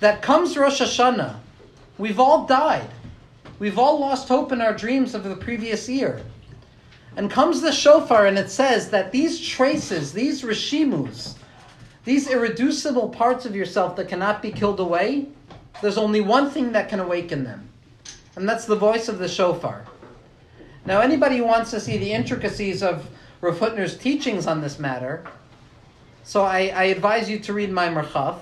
[0.01, 1.37] That comes Rosh Hashanah,
[1.99, 2.89] we've all died.
[3.59, 6.23] We've all lost hope in our dreams of the previous year.
[7.17, 11.35] And comes the shofar and it says that these traces, these rishimus,
[12.09, 15.27] these irreducible parts of yourself that cannot be killed away,
[15.83, 17.69] there's only one thing that can awaken them.
[18.35, 19.85] And that's the voice of the shofar.
[20.87, 23.07] Now, anybody who wants to see the intricacies of
[23.43, 25.23] Rav Hutner's teachings on this matter,
[26.25, 28.41] so I, I advise you to read Maimer Chaf.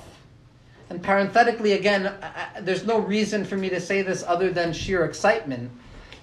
[0.89, 5.05] And parenthetically, again, I, there's no reason for me to say this other than sheer
[5.05, 5.73] excitement.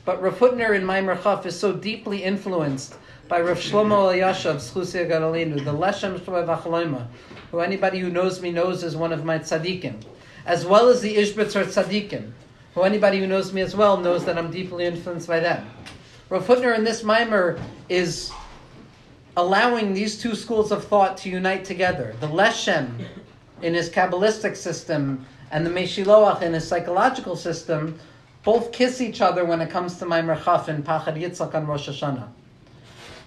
[0.06, 2.95] But Rav Hutner in Maimer Chaf is so deeply influenced
[3.34, 7.08] by Rav Shlomo Elyashiv, Schusia Gadolinu, the Leshem Shlomo
[7.50, 9.96] who anybody who knows me knows is one of my tzaddikim,
[10.46, 12.32] as well as the Ishbitzer tzaddikim,
[12.76, 15.67] who anybody who knows me as well knows that I'm deeply influenced by them.
[16.30, 18.32] Rav Hutner in this mimer is
[19.36, 22.15] allowing these two schools of thought to unite together.
[22.19, 23.04] The Leshem
[23.63, 28.00] in his Kabbalistic system and the Meshiloach in his psychological system
[28.43, 31.89] both kiss each other when it comes to Maimer Chaf and Pachad Yitzchak on Rosh
[31.89, 32.28] Hashanah.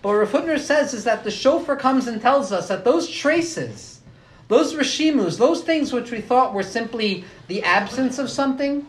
[0.02, 3.08] But what Rav Hutner says is that the shofar comes and tells us that those
[3.08, 4.00] traces,
[4.48, 8.86] those rishimus, those things which we thought were simply the absence of something,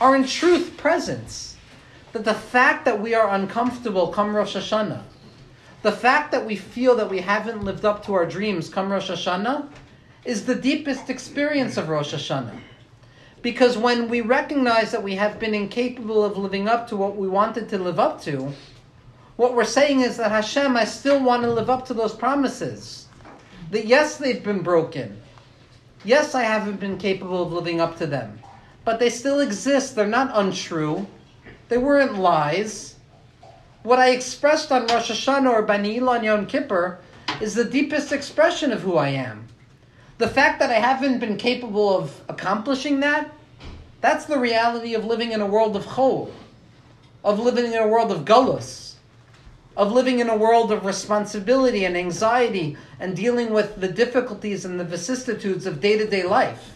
[0.00, 1.56] are in truth presence.
[2.12, 5.02] That the fact that we are uncomfortable come Rosh Hashanah,
[5.82, 9.10] the fact that we feel that we haven't lived up to our dreams come Rosh
[9.10, 9.68] Hashanah
[10.24, 12.60] is the deepest experience of Rosh Hashanah.
[13.42, 17.26] Because when we recognize that we have been incapable of living up to what we
[17.26, 18.52] wanted to live up to,
[19.40, 23.06] what we're saying is that Hashem, I still want to live up to those promises.
[23.70, 25.18] That yes, they've been broken.
[26.04, 28.38] Yes, I haven't been capable of living up to them.
[28.84, 29.96] But they still exist.
[29.96, 31.06] They're not untrue.
[31.70, 32.96] They weren't lies.
[33.82, 36.98] What I expressed on Rosh Hashanah or Bani Ilan Yom Kippur
[37.40, 39.48] is the deepest expression of who I am.
[40.18, 43.32] The fact that I haven't been capable of accomplishing that,
[44.02, 46.30] that's the reality of living in a world of chol,
[47.24, 48.89] of living in a world of gullus,
[49.80, 54.78] of living in a world of responsibility and anxiety and dealing with the difficulties and
[54.78, 56.74] the vicissitudes of day to day life.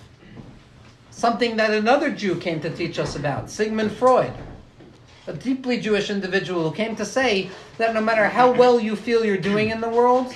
[1.11, 4.33] Something that another Jew came to teach us about, Sigmund Freud
[5.27, 9.25] a deeply Jewish individual who came to say that no matter how well you feel
[9.25, 10.35] you're doing in the world,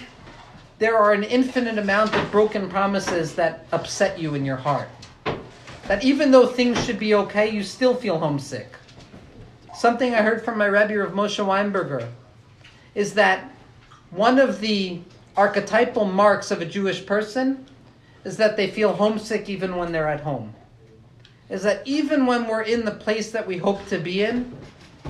[0.79, 4.89] there are an infinite amount of broken promises that upset you in your heart.
[5.87, 8.77] That even though things should be okay, you still feel homesick.
[9.75, 12.09] Something I heard from my Rebbe of Moshe Weinberger
[12.99, 13.49] is that
[14.11, 15.01] one of the
[15.37, 17.65] archetypal marks of a Jewish person
[18.25, 20.53] is that they feel homesick even when they're at home.
[21.49, 24.53] Is that even when we're in the place that we hope to be in,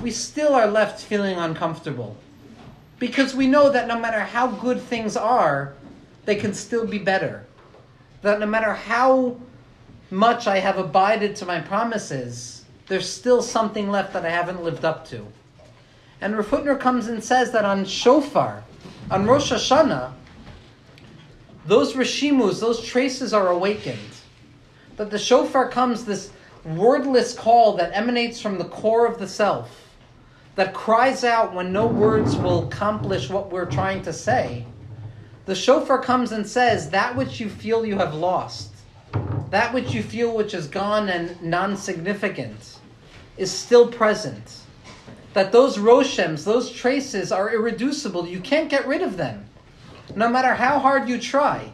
[0.03, 2.15] we still are left feeling uncomfortable.
[2.99, 5.73] Because we know that no matter how good things are,
[6.25, 7.43] they can still be better.
[8.21, 9.35] That no matter how
[10.11, 14.85] much I have abided to my promises, there's still something left that I haven't lived
[14.85, 15.25] up to.
[16.21, 18.63] And Rav comes and says that on Shofar,
[19.09, 20.13] on Rosh Hashanah,
[21.65, 23.99] those Rishimus, those traces are awakened.
[24.97, 26.31] That the Shofar comes, this
[26.65, 29.89] wordless call that emanates from the core of the self,
[30.55, 34.65] that cries out when no words will accomplish what we're trying to say,
[35.45, 38.71] the shofar comes and says, That which you feel you have lost,
[39.49, 42.77] that which you feel which is gone and non significant,
[43.37, 44.61] is still present.
[45.33, 48.27] That those roshems, those traces, are irreducible.
[48.27, 49.45] You can't get rid of them,
[50.15, 51.71] no matter how hard you try.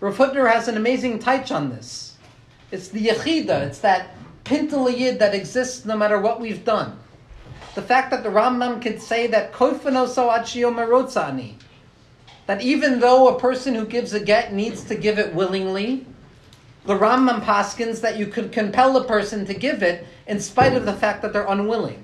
[0.00, 2.16] Rav has an amazing taich on this.
[2.70, 6.98] It's the yechida, it's that pintal that exists no matter what we've done.
[7.74, 11.54] The fact that the Rambam could say that koifanoso achio merotzani,
[12.46, 16.06] that even though a person who gives a get needs to give it willingly,
[16.84, 20.84] the Rambam paskins that you could compel a person to give it in spite of
[20.84, 22.01] the fact that they're unwilling.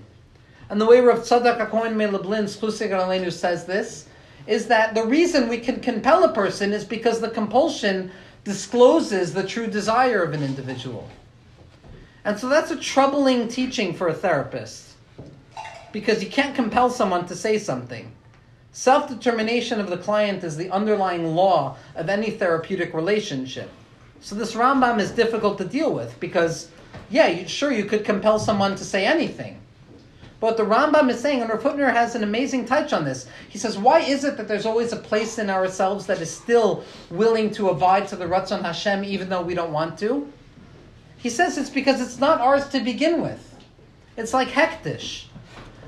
[0.70, 4.06] And the way Rav Tzadok HaKohen Milublin Schlusig says this
[4.46, 8.10] is that the reason we can compel a person is because the compulsion
[8.44, 11.08] discloses the true desire of an individual.
[12.24, 14.94] And so that's a troubling teaching for a therapist
[15.92, 18.12] because you can't compel someone to say something.
[18.72, 23.70] Self determination of the client is the underlying law of any therapeutic relationship.
[24.20, 26.68] So this Rambam is difficult to deal with because,
[27.08, 29.58] yeah, you, sure, you could compel someone to say anything.
[30.40, 33.26] But the Rambam is saying, and Rav Hutner has an amazing touch on this.
[33.48, 36.84] He says, why is it that there's always a place in ourselves that is still
[37.10, 40.32] willing to abide to the Ratzon Hashem even though we don't want to?
[41.16, 43.56] He says it's because it's not ours to begin with.
[44.16, 45.24] It's like hekdesh.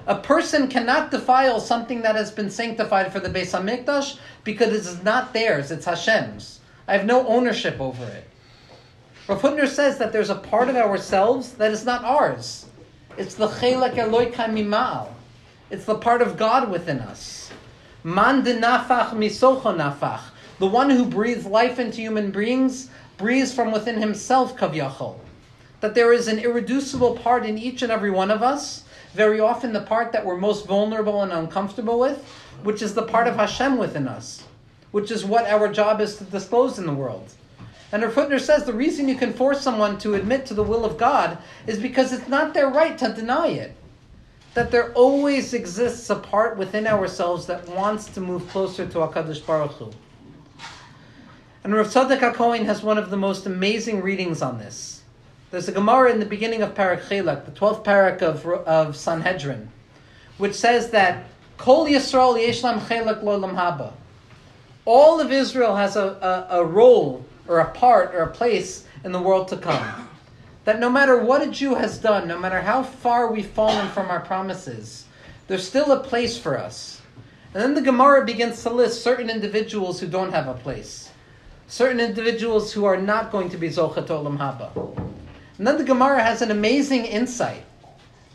[0.06, 4.74] A person cannot defile something that has been sanctified for the Beis Hamikdash because it
[4.74, 6.58] is not theirs, it's Hashem's.
[6.88, 8.28] I have no ownership over it.
[9.28, 12.66] Rav Hutner says that there's a part of ourselves that is not ours.
[13.20, 14.32] It's the chelak eloi.
[15.70, 17.50] It's the part of God within us.
[18.02, 20.22] Man de nafach misocho nafach.
[20.58, 25.18] The one who breathes life into human beings breathes from within himself kavyachol.
[25.82, 29.74] That there is an irreducible part in each and every one of us, very often
[29.74, 32.24] the part that we're most vulnerable and uncomfortable with,
[32.62, 34.44] which is the part of Hashem within us,
[34.92, 37.30] which is what our job is to disclose in the world.
[37.92, 40.84] And Rav Hutner says the reason you can force someone to admit to the will
[40.84, 43.74] of God is because it's not their right to deny it.
[44.54, 49.44] That there always exists a part within ourselves that wants to move closer to HaKadosh
[49.44, 49.90] Baruch Hu.
[51.62, 55.02] And Rav Tzadok HaKohen has one of the most amazing readings on this.
[55.50, 59.68] There's a Gemara in the beginning of Parak Chelak, the 12th parak of, of Sanhedrin,
[60.38, 61.24] which says that
[61.58, 63.92] Kol Yisrael Yeshlam Chelak Lo Haba.
[64.84, 69.10] All of Israel has a, a, a role or a part or a place in
[69.10, 70.08] the world to come.
[70.64, 74.08] That no matter what a Jew has done, no matter how far we've fallen from
[74.08, 75.06] our promises,
[75.48, 77.02] there's still a place for us.
[77.52, 81.10] And then the Gemara begins to list certain individuals who don't have a place,
[81.66, 84.96] certain individuals who are not going to be Zochet Olam Haba.
[85.58, 87.64] And then the Gemara has an amazing insight.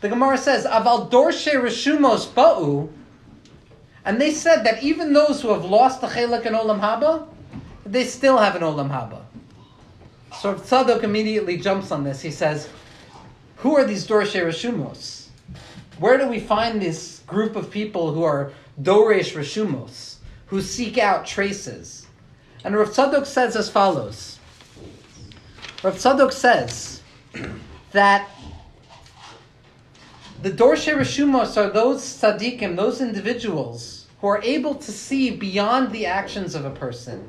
[0.02, 2.90] The Gemara says, Aval Dorshe Reshumos Ba'u,
[4.04, 7.26] and they said that even those who have lost the Chelak and Olam Haba,
[7.86, 9.22] they still have an Olam Haba.
[10.40, 12.20] So Tzadok immediately jumps on this.
[12.20, 12.68] He says,
[13.56, 15.28] Who are these Dorshe Reshumos?
[15.98, 20.16] Where do we find this group of people who are Doresh Reshumos,
[20.46, 22.06] who seek out traces?
[22.64, 24.38] And Rav Tzadok says as follows
[25.82, 27.00] Rav Tzadok says
[27.92, 28.28] that
[30.42, 36.06] the Dorshe Reshumos are those tzaddikim, those individuals who are able to see beyond the
[36.06, 37.26] actions of a person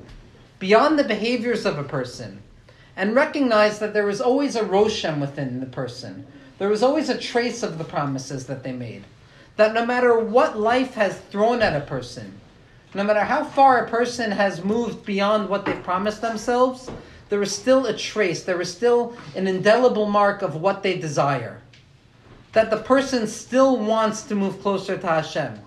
[0.60, 2.42] beyond the behaviors of a person,
[2.96, 6.26] and recognize that there is always a roshem within the person.
[6.58, 9.04] There is always a trace of the promises that they made.
[9.56, 12.40] That no matter what life has thrown at a person,
[12.94, 16.90] no matter how far a person has moved beyond what they've promised themselves,
[17.30, 21.62] there is still a trace, there is still an indelible mark of what they desire.
[22.54, 25.60] That the person still wants to move closer to Hashem.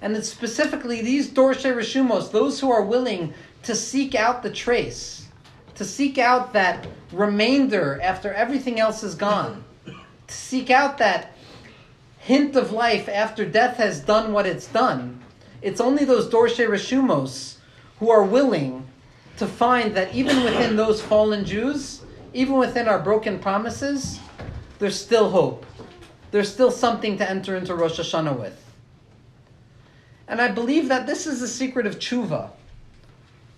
[0.00, 3.34] And it's specifically these Dorshe Reshumos, those who are willing
[3.68, 5.28] to seek out the trace,
[5.74, 11.36] to seek out that remainder after everything else is gone, to seek out that
[12.16, 15.22] hint of life after death has done what it's done.
[15.60, 17.58] It's only those Dorshe Reshumos
[17.98, 18.88] who are willing
[19.36, 22.00] to find that even within those fallen Jews,
[22.32, 24.18] even within our broken promises,
[24.78, 25.66] there's still hope.
[26.30, 28.64] There's still something to enter into Rosh Hashanah with.
[30.26, 32.52] And I believe that this is the secret of tshuva.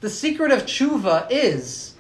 [0.01, 1.95] The secret of tshuva is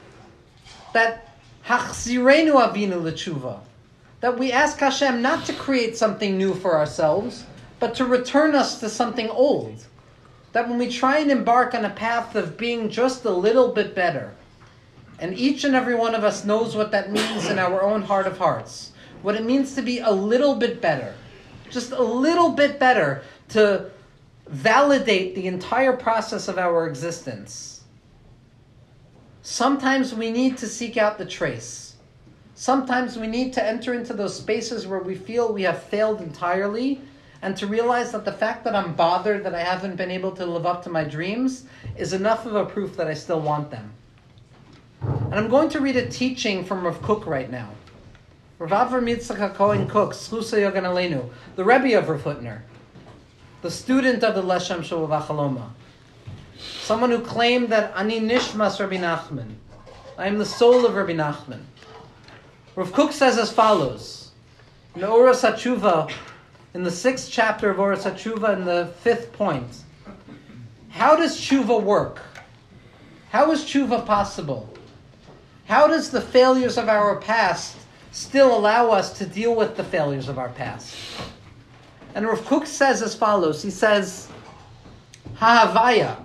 [0.95, 1.29] that
[1.67, 3.61] hachzirenu avinu l'tshuva,
[4.21, 7.45] that we ask Hashem not to create something new for ourselves,
[7.79, 9.87] but to return us to something old.
[10.53, 13.95] That when we try and embark on a path of being just a little bit
[13.95, 14.35] better,
[15.21, 18.27] And each and every one of us knows what that means in our own heart
[18.27, 18.93] of hearts.
[19.21, 21.15] What it means to be a little bit better.
[21.71, 23.91] Just a little bit better to
[24.49, 27.80] validate the entire process of our existence.
[29.43, 31.97] Sometimes we need to seek out the trace.
[32.55, 37.01] Sometimes we need to enter into those spaces where we feel we have failed entirely
[37.41, 40.45] and to realize that the fact that I'm bothered that I haven't been able to
[40.45, 41.65] live up to my dreams
[41.97, 43.93] is enough of a proof that I still want them.
[45.01, 47.71] And I'm going to read a teaching from Rav Kook right now.
[48.59, 52.61] Rav Avram Yitzchak Cohen Kook, Slusa Yogan Aleinu, the Rebbe of Rav Hutner,
[53.63, 55.71] the student of the Leshem Shul Vachaloma,
[56.83, 59.55] someone who claimed that Ani Nishmas Rabbi Nachman,
[60.19, 61.63] I am the soul of Rabbi Nachman.
[62.77, 64.31] Rav Kook says as follows,
[64.95, 66.13] in Oros HaTshuva,
[66.75, 69.85] in the sixth chapter of HaTshuva, in the fifth point,
[70.91, 72.21] how does tshuva work?
[73.31, 74.69] How is tshuva possible?
[75.67, 77.77] How does the failures of our past
[78.13, 80.97] still allow us to deal with the failures of our past?
[82.15, 84.29] And Rav Kook says as follows He says,
[85.37, 86.25] Ha'avaya,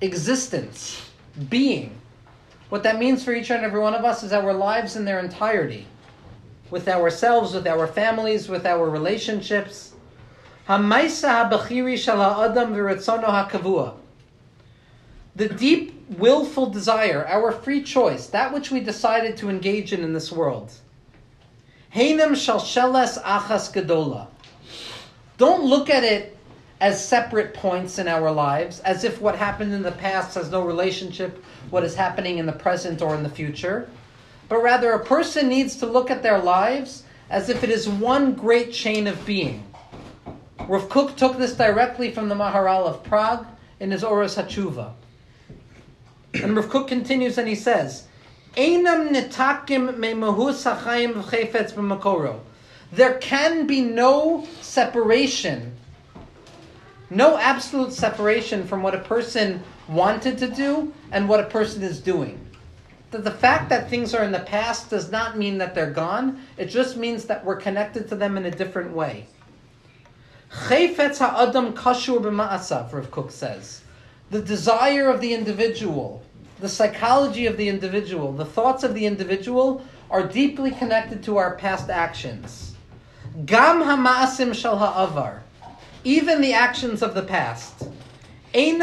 [0.00, 1.10] existence,
[1.48, 1.98] being.
[2.68, 5.20] What that means for each and every one of us is our lives in their
[5.20, 5.86] entirety,
[6.70, 9.94] with ourselves, with our families, with our relationships.
[15.34, 20.12] The deep willful desire, our free choice, that which we decided to engage in in
[20.12, 20.72] this world.
[25.38, 26.36] Don't look at it
[26.80, 30.62] as separate points in our lives, as if what happened in the past has no
[30.62, 33.88] relationship what is happening in the present or in the future.
[34.48, 38.34] But rather, a person needs to look at their lives as if it is one
[38.34, 39.64] great chain of being.
[40.66, 43.46] Rav Kook took this directly from the Maharal of Prague
[43.80, 44.92] in his Oros HaTshuva.
[46.34, 48.06] And Rav Kook continues and he says,
[48.54, 49.12] Einam.
[52.90, 55.76] There can be no separation,
[57.10, 62.00] no absolute separation from what a person wanted to do and what a person is
[62.00, 62.44] doing.
[63.10, 66.42] That the fact that things are in the past does not mean that they're gone.
[66.58, 69.26] It just means that we're connected to them in a different way.
[70.52, 73.82] Chayfetz ha'adam kashur b'ma'asav, Rav says.
[74.30, 76.22] The desire of the individual,
[76.60, 81.56] the psychology of the individual, the thoughts of the individual are deeply connected to our
[81.56, 82.74] past actions.
[83.46, 85.42] Gam ha'ma'asim shal ha'avar.
[86.08, 87.86] Even the actions of the past.
[88.54, 88.78] They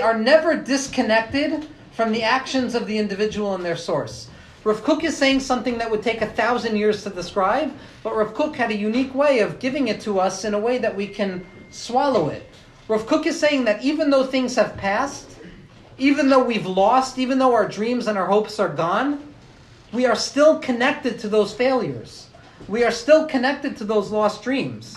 [0.00, 4.28] are never disconnected from the actions of the individual and their source.
[4.64, 7.72] Rav Kook is saying something that would take a thousand years to describe,
[8.02, 10.78] but Rav Kook had a unique way of giving it to us in a way
[10.78, 12.50] that we can swallow it.
[12.88, 15.38] Rav Kook is saying that even though things have passed,
[15.98, 19.22] even though we've lost, even though our dreams and our hopes are gone,
[19.92, 22.26] we are still connected to those failures.
[22.70, 24.96] We are still connected to those lost dreams.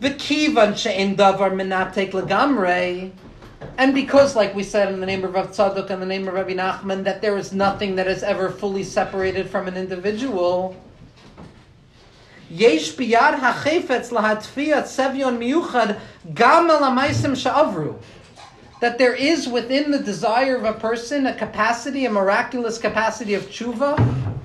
[0.00, 3.10] V'kivan she'en davar menatek legamrei,
[3.76, 6.32] and because, like we said in the name of Rav Tzadok and the name of
[6.32, 10.74] Rabbi Nachman, that there is nothing that is ever fully separated from an individual,
[12.48, 16.00] yesh biyad hachefetz lahatfiyat sevyon miyuchad
[16.32, 18.00] gam alamaisim sha'avru.
[18.80, 23.42] That there is within the desire of a person a capacity, a miraculous capacity of
[23.48, 24.37] tshuva,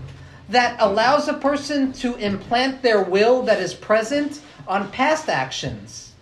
[0.49, 6.13] that allows a person to implant their will that is present on past actions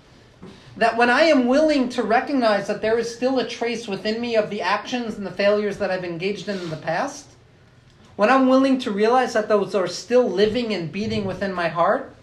[0.77, 4.35] that when I am willing to recognize that there is still a trace within me
[4.35, 7.27] of the actions and the failures that I've engaged in in the past,
[8.15, 12.15] when I'm willing to realize that those are still living and beating within my heart,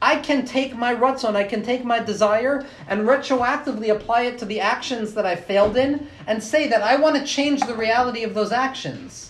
[0.00, 4.44] I can take my rutzon, I can take my desire and retroactively apply it to
[4.44, 8.22] the actions that I failed in and say that I want to change the reality
[8.22, 9.27] of those actions.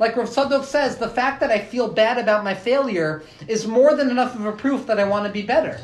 [0.00, 3.94] Like Rav Tzadok says, the fact that I feel bad about my failure is more
[3.94, 5.78] than enough of a proof that I want to be better.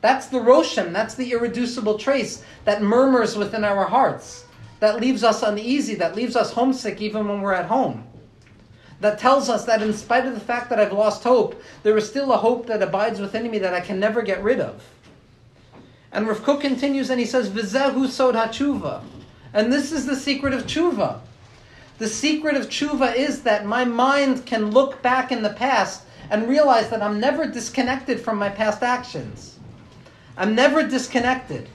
[0.00, 4.46] That's the Roshem, that's the irreducible trace that murmurs within our hearts,
[4.80, 8.06] that leaves us uneasy, that leaves us homesick even when we're at home.
[9.00, 12.08] That tells us that in spite of the fact that I've lost hope, there is
[12.08, 14.82] still a hope that abides within me that I can never get rid of.
[16.12, 19.02] And Rav Kook continues and he says, V'zehu sod hatshuva.
[19.52, 21.20] And this is the secret of tshuva.
[21.98, 26.48] The secret of tshuva is that my mind can look back in the past and
[26.48, 29.58] realize that I'm never disconnected from my past actions.
[30.36, 31.68] I'm never disconnected.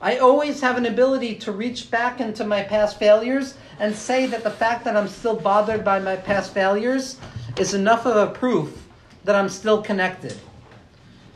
[0.00, 4.44] I always have an ability to reach back into my past failures and say that
[4.44, 7.18] the fact that I'm still bothered by my past failures
[7.56, 8.86] is enough of a proof
[9.24, 10.36] that I'm still connected.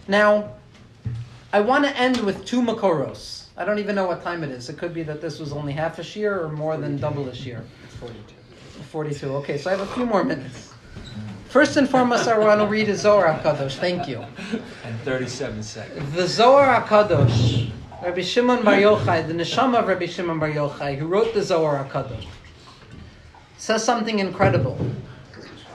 [0.07, 0.55] Now,
[1.53, 3.47] I want to end with two makoros.
[3.57, 4.69] I don't even know what time it is.
[4.69, 7.35] It could be that this was only half a year or more than double a
[7.35, 7.65] shear.
[8.01, 8.35] 42.
[8.91, 9.35] 42.
[9.37, 10.75] Okay, so I have a few more minutes.
[11.49, 13.77] First and foremost, I want to read the Zohar HaKadosh.
[13.77, 14.25] Thank you.
[14.85, 16.13] And 37 seconds.
[16.13, 17.71] The Zohar HaKadosh,
[18.03, 21.85] Rabbi Shimon Bar Yochai, the neshama of Rabbi Shimon Bar Yochai, who wrote the Zohar
[21.85, 22.27] HaKadosh,
[23.57, 24.79] says something incredible.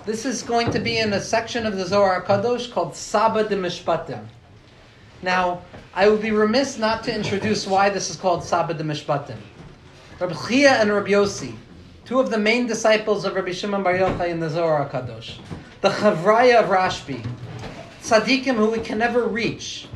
[0.06, 3.56] This is going to be in a section of the Zohar HaKadosh called Saba de
[3.56, 4.24] Mishpatim.
[5.24, 5.62] Now,
[5.94, 9.38] I would be remiss not to introduce why this is called Saba de Mishpatim.
[10.20, 11.56] Rabbi Chia and Rabbi Yossi,
[12.12, 15.38] two of the main disciples of Rabbi Shimon Bar Yochai in the Zohar HaKadosh,
[15.80, 17.26] the Chavraya of Rashbi,
[18.02, 19.88] tzaddikim who we can never reach,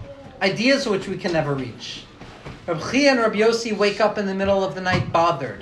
[0.42, 2.06] ideas which we can never reach.
[2.68, 5.60] Rabbi Chia and Rabbi Yossi wake up in the middle of the night bothered.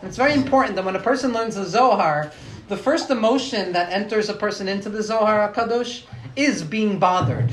[0.00, 2.32] And it's very important that when a person learns the Zohar,
[2.68, 6.04] the first emotion that enters a person into the Zohar HaKadosh
[6.34, 7.52] is being bothered.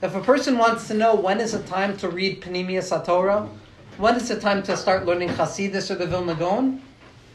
[0.00, 3.50] If a person wants to know when is it time to read Panemius HaTorah,
[3.98, 6.80] when is it time to start learning Hasidus or the Vilna Gaon,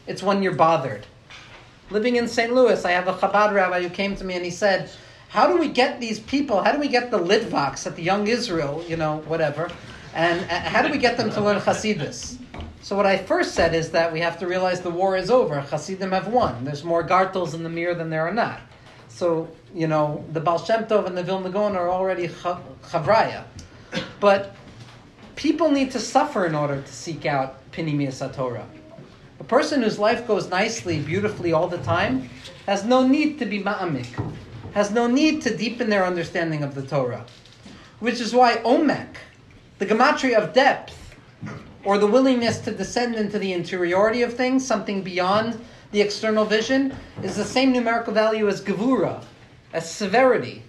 [0.06, 1.06] it's when you're bothered.
[1.90, 2.52] Living in St.
[2.52, 4.90] Louis, I have a Chabad rabbi who came to me and he said,
[5.28, 8.26] how do we get these people, how do we get the Litvaks at the Young
[8.26, 9.70] Israel, you know, whatever,
[10.14, 12.38] and uh, how do we get them to learn Hasidus?
[12.80, 15.60] So what I first said is that we have to realize the war is over.
[15.60, 16.64] Hasidim have won.
[16.64, 18.60] There's more gartels in the mirror than there are not.
[19.08, 23.44] So, you know, the Baal Shem Tov and the Vilna Gaon are already chavraya.
[24.20, 24.54] But
[25.34, 28.66] people need to suffer in order to seek out Pinimius Torah.
[29.38, 32.28] A person whose life goes nicely, beautifully all the time,
[32.66, 34.08] has no need to be ma'amik,
[34.72, 37.26] has no need to deepen their understanding of the Torah.
[38.00, 39.16] Which is why omek,
[39.78, 41.14] the gematria of depth,
[41.84, 45.62] or the willingness to descend into the interiority of things, something beyond
[45.92, 49.22] the external vision, is the same numerical value as gevura,
[49.72, 50.62] as severity.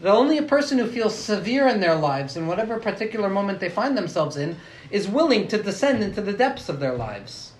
[0.00, 3.70] That only a person who feels severe in their lives, in whatever particular moment they
[3.70, 4.56] find themselves in,
[4.90, 7.53] is willing to descend into the depths of their lives.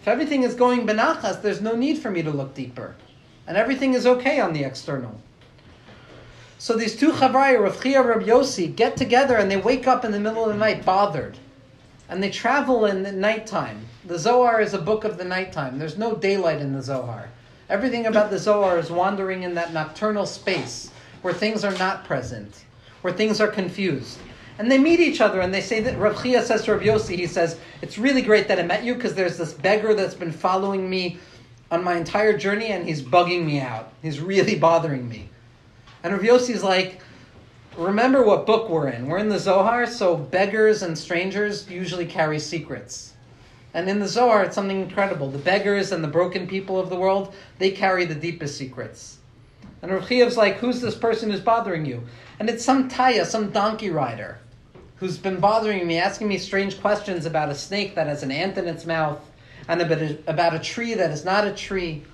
[0.00, 2.94] If everything is going benachas, there's no need for me to look deeper.
[3.46, 5.20] And everything is okay on the external.
[6.58, 10.12] So these two Chavraya, Rav Chia Rav Yossi, get together and they wake up in
[10.12, 11.36] the middle of the night bothered.
[12.08, 13.86] And they travel in the nighttime.
[14.06, 15.78] The Zohar is a book of the nighttime.
[15.78, 17.28] There's no daylight in the Zohar.
[17.68, 20.90] Everything about the Zohar is wandering in that nocturnal space
[21.22, 22.64] where things are not present,
[23.02, 24.18] where things are confused.
[24.60, 27.16] And they meet each other and they say that Rav Chia says to Rav Yossi,
[27.16, 30.30] he says, It's really great that I met you because there's this beggar that's been
[30.30, 31.18] following me
[31.70, 33.90] on my entire journey and he's bugging me out.
[34.02, 35.30] He's really bothering me.
[36.02, 37.00] And Rav Yossi is like,
[37.74, 39.06] Remember what book we're in.
[39.06, 43.14] We're in the Zohar, so beggars and strangers usually carry secrets.
[43.72, 45.30] And in the Zohar, it's something incredible.
[45.30, 49.20] The beggars and the broken people of the world, they carry the deepest secrets.
[49.80, 52.02] And Rav Chia's like, who's this person who's bothering you?
[52.38, 54.38] And it's some taya, some donkey rider,
[55.00, 58.58] who's been bothering me, asking me strange questions about a snake that has an ant
[58.58, 59.18] in its mouth,
[59.66, 62.04] and about a, tree that is not a tree,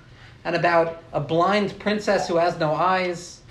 [0.45, 3.41] and about a blind princess who has no eyes.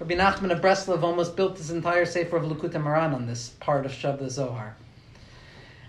[0.00, 3.86] Rabbi Nachman of Breslov almost built his entire Sefer of Likutei Moharan on this part
[3.86, 4.74] of Shabda Zohar.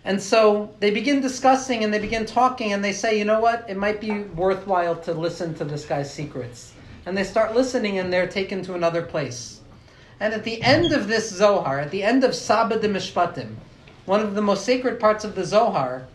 [0.04, 3.68] And so they begin discussing and they begin talking and they say, you know what,
[3.68, 6.74] it might be worthwhile to listen to this guy's secrets.
[7.08, 9.55] And they start listening and they're taken to another place.
[10.20, 13.55] And at the end of this Zohar, at the end of Saba de Mishpatim,
[14.05, 16.07] one of the most sacred parts of the Zohar,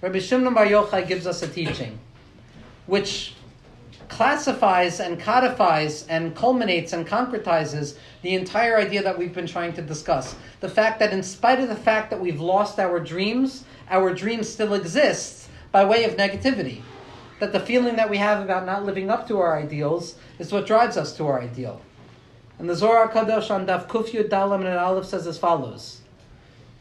[0.00, 1.98] Rabbi Shimon Bar Yochai gives us a teaching,
[2.86, 3.34] which
[4.08, 9.82] classifies and codifies and culminates and concretizes the entire idea that we've been trying to
[9.82, 10.34] discuss.
[10.60, 14.48] The fact that, in spite of the fact that we've lost our dreams, our dreams
[14.48, 16.82] still exist by way of negativity.
[17.40, 20.66] That the feeling that we have about not living up to our ideals is what
[20.66, 21.80] drives us to our ideal.
[22.58, 26.00] And the Zohar Kadosh on Daf Kufyu Dalam and Aleph says as follows.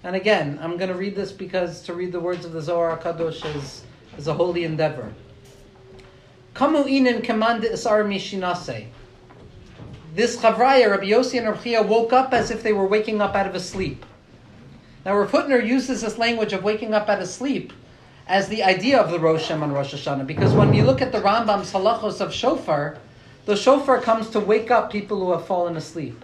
[0.04, 2.98] And again, I'm going to read this because to read the words of the Zohar
[2.98, 3.84] Kadosh is,
[4.18, 5.14] is a holy endeavor.
[6.54, 8.88] Kamu inen command isar mishinase.
[10.14, 13.48] This Chavraya, Rabbi Yossi and Rabbi woke up as if they were waking up out
[13.48, 14.06] of a sleep.
[15.06, 17.74] Now, Rav Hutner uses this language of waking up out of sleep
[18.28, 21.74] as the idea of the Rosh Rosh Hashanah, because when you look at the Rambam's
[21.74, 22.98] halachos of shofar,
[23.46, 26.24] the shofar comes to wake up people who have fallen asleep.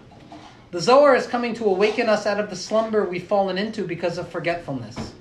[0.71, 4.17] The Zohar is coming to awaken us out of the slumber we've fallen into because
[4.17, 5.13] of forgetfulness.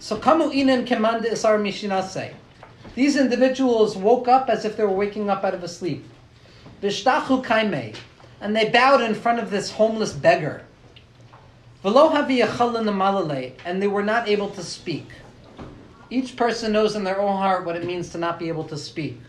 [0.00, 2.34] So kamu inen kemand isar mishinase.
[2.94, 6.04] These individuals woke up as if they were waking up out of a sleep.
[6.82, 7.96] Vishtachu kaime.
[8.40, 10.62] And they bowed in front of this homeless beggar.
[11.84, 11.94] And
[13.82, 15.06] they were not able to speak.
[16.10, 18.76] Each person knows in their own heart what it means to not be able to
[18.76, 19.20] speak.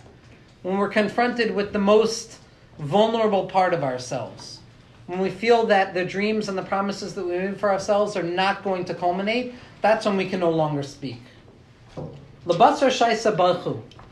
[0.62, 2.38] When we're confronted with the most
[2.78, 4.60] vulnerable part of ourselves,
[5.08, 8.24] when we feel that the dreams and the promises that we made for ourselves are
[8.24, 11.22] not going to culminate, that's when we can no longer speak.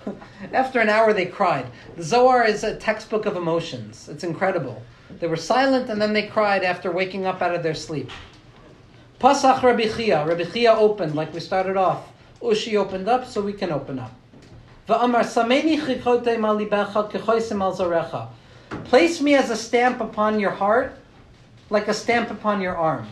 [0.53, 1.67] After an hour, they cried.
[1.97, 4.07] The Zohar is a textbook of emotions.
[4.07, 4.81] It's incredible.
[5.19, 8.09] They were silent and then they cried after waking up out of their sleep.
[9.19, 10.25] Pasach Rabbi Chia.
[10.25, 12.11] Rabbi Chia opened, like we started off.
[12.41, 14.16] Ushi opened up, so we can open up.
[14.87, 15.05] Place
[19.21, 20.95] me as a stamp upon your heart,
[21.69, 23.05] like a stamp upon your arm.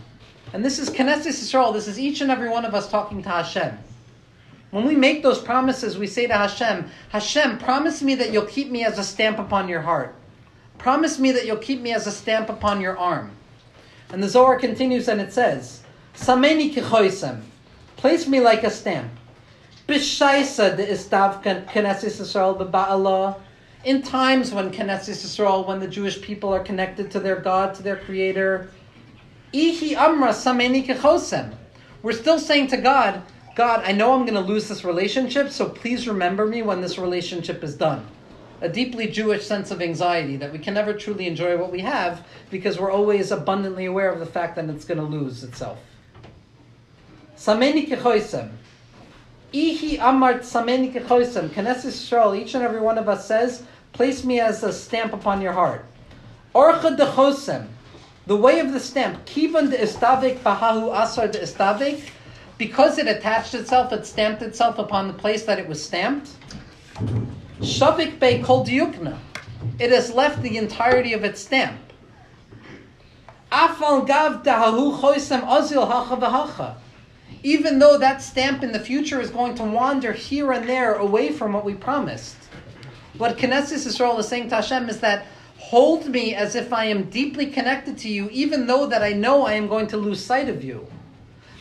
[0.54, 1.74] And this is Knesset Yisrael.
[1.74, 3.78] This is each and every one of us talking to Hashem.
[4.72, 8.72] When we make those promises, we say to Hashem, Hashem, promise me that you'll keep
[8.72, 10.16] me as a stamp upon your heart.
[10.78, 13.32] Promise me that you'll keep me as a stamp upon your arm.
[14.12, 15.82] And the Zohar continues and it says,
[16.16, 17.42] Sameni kichoisem.
[17.98, 19.12] Place me like a stamp.
[19.88, 23.40] Bishaisa de istav Knesset Yisrael ba'ala.
[23.84, 27.84] In times when Knesset Yisrael, when the Jewish people are connected to their God, to
[27.84, 28.72] their Creator,
[29.54, 31.54] Ihi amra sameni kichosem.
[32.02, 33.22] We're still saying to God,
[33.56, 36.98] God, I know I'm going to lose this relationship, so please remember me when this
[36.98, 38.06] relationship is done.
[38.62, 42.26] A deeply Jewish sense of anxiety that we can never truly enjoy what we have
[42.50, 45.78] because we're always abundantly aware of the fact that it's going to lose itself.
[47.38, 48.50] Sameni kechoisem.
[49.56, 50.42] Ihi amart.
[50.42, 55.42] Knesset Yisrael, each and every one of us says, place me as a stamp upon
[55.42, 55.86] your heart.
[56.54, 57.68] Orcha dechosem.
[58.28, 59.26] The way of the stamp.
[59.26, 62.02] Kivan de estavik bahahu asar de estavik
[62.58, 66.30] because it attached itself, it stamped itself upon the place that it was stamped.
[67.60, 69.18] Shavik Bey Kol Diukna.
[69.80, 71.80] It has left the entirety of its stamp.
[73.52, 76.76] Afal Gav Dahahu Choisem Ozil Hacha V'Hacha.
[77.46, 81.32] Even though that stamp in the future is going to wander here and there away
[81.32, 82.38] from what we promised.
[83.20, 85.28] What Knesset Yisrael is saying to Hashem is that
[85.60, 89.46] hold me as if I am deeply connected to you, even though that I know
[89.46, 90.88] I am going to lose sight of you.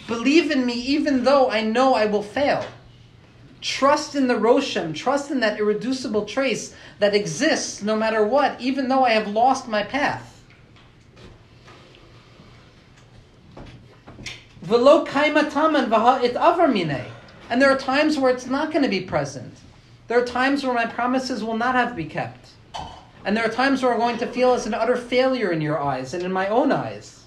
[0.06, 2.64] Believe in me even though I know I will fail.
[3.60, 8.88] Trust in the Roshem, trust in that irreducible trace that exists no matter what, even
[8.88, 10.33] though I have lost my path.
[14.64, 17.04] Velo kaimataman vaha it avarmine.
[17.50, 19.58] And there are times where it's not going to be present.
[20.08, 22.48] There are times where my promises will not have to be kept.
[23.26, 25.78] And there are times where I'm going to feel as an utter failure in your
[25.78, 27.24] eyes and in my own eyes.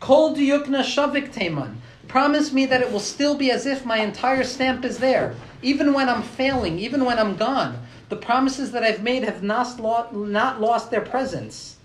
[0.00, 1.76] Kol diyukna shavik teman.
[2.08, 5.92] Promise me that it will still be as if my entire stamp is there, even
[5.92, 7.78] when I'm failing, even when I'm gone.
[8.08, 9.78] The promises that I've made have not
[10.12, 11.76] lost, their presence.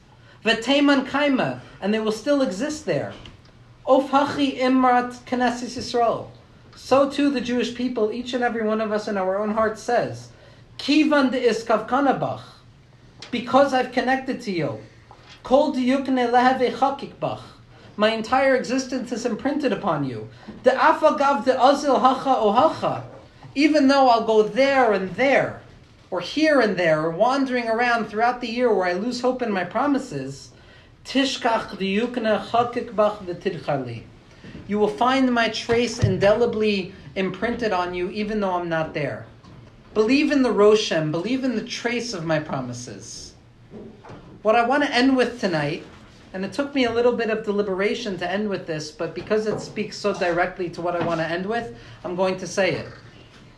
[0.44, 3.14] V'teman kaima, and they will still exist there.
[3.86, 6.28] Ofhachi imrat knesset Yisrael.
[6.76, 9.78] So too the Jewish people, each and every one of us in our own heart
[9.78, 10.30] says,
[10.78, 12.42] Kivan de iskav kanabach.
[13.30, 14.80] Because I've connected to you.
[15.44, 17.42] Kol diyukne leheve chakikbach.
[17.98, 20.30] My entire existence is imprinted upon you.
[20.64, 23.04] The afagav the azil hacha ohacha.
[23.54, 25.62] Even though I'll go there and there,
[26.10, 29.52] or here and there, or wandering around throughout the year where I lose hope in
[29.52, 30.52] my promises,
[31.06, 34.04] tishkach diyukna chakikbach v'tidchali.
[34.68, 39.26] You will find my trace indelibly imprinted on you, even though I'm not there.
[39.94, 43.34] Believe in the Roshem, believe in the trace of my promises.
[44.42, 45.84] What I want to end with tonight
[46.34, 49.46] and it took me a little bit of deliberation to end with this, but because
[49.46, 52.72] it speaks so directly to what I want to end with, I'm going to say
[52.72, 52.88] it.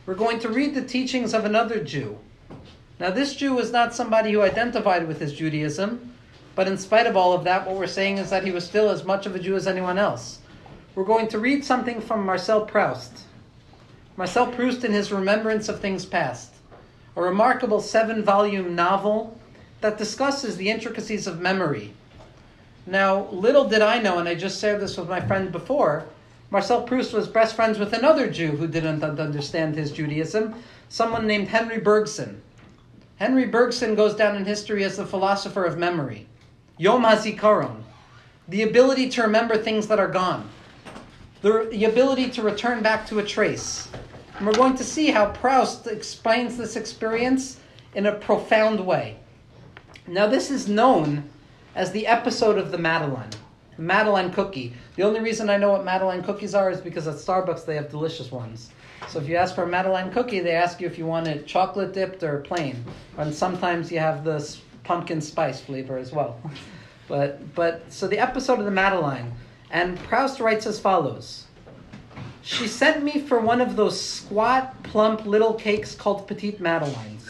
[0.05, 2.19] We're going to read the teachings of another Jew.
[2.99, 6.14] Now, this Jew was not somebody who identified with his Judaism,
[6.55, 8.89] but in spite of all of that, what we're saying is that he was still
[8.89, 10.39] as much of a Jew as anyone else.
[10.95, 13.19] We're going to read something from Marcel Proust.
[14.17, 16.53] Marcel Proust in his Remembrance of Things Past,
[17.15, 19.37] a remarkable seven volume novel
[19.81, 21.93] that discusses the intricacies of memory
[22.87, 26.05] now, little did I know, and I just shared this with my friend before,
[26.51, 30.53] Marcel Proust was best friends with another Jew who didn't understand his Judaism,
[30.87, 32.43] someone named Henri Bergson.
[33.19, 36.27] Henri Bergson goes down in history as the philosopher of memory.
[36.77, 37.81] Yom HaZikaron,
[38.49, 40.49] the ability to remember things that are gone,
[41.41, 43.87] the, the ability to return back to a trace.
[44.37, 47.61] And we're going to see how Proust explains this experience
[47.93, 49.15] in a profound way.
[50.05, 51.29] Now, this is known
[51.75, 53.29] as the episode of the Madeleine.
[53.77, 54.73] Madeleine cookie.
[54.97, 57.89] The only reason I know what Madeleine cookies are is because at Starbucks they have
[57.89, 58.71] delicious ones.
[59.07, 61.47] So if you ask for a Madeleine cookie, they ask you if you want it
[61.47, 62.83] chocolate dipped or plain.
[63.17, 64.39] And sometimes you have the
[64.85, 66.39] pumpkin spice flavor as well.
[67.07, 69.33] But but so the episode of the Madeleine,
[69.69, 71.45] and Proust writes as follows.
[72.41, 77.27] She sent me for one of those squat, plump little cakes called petite madeleines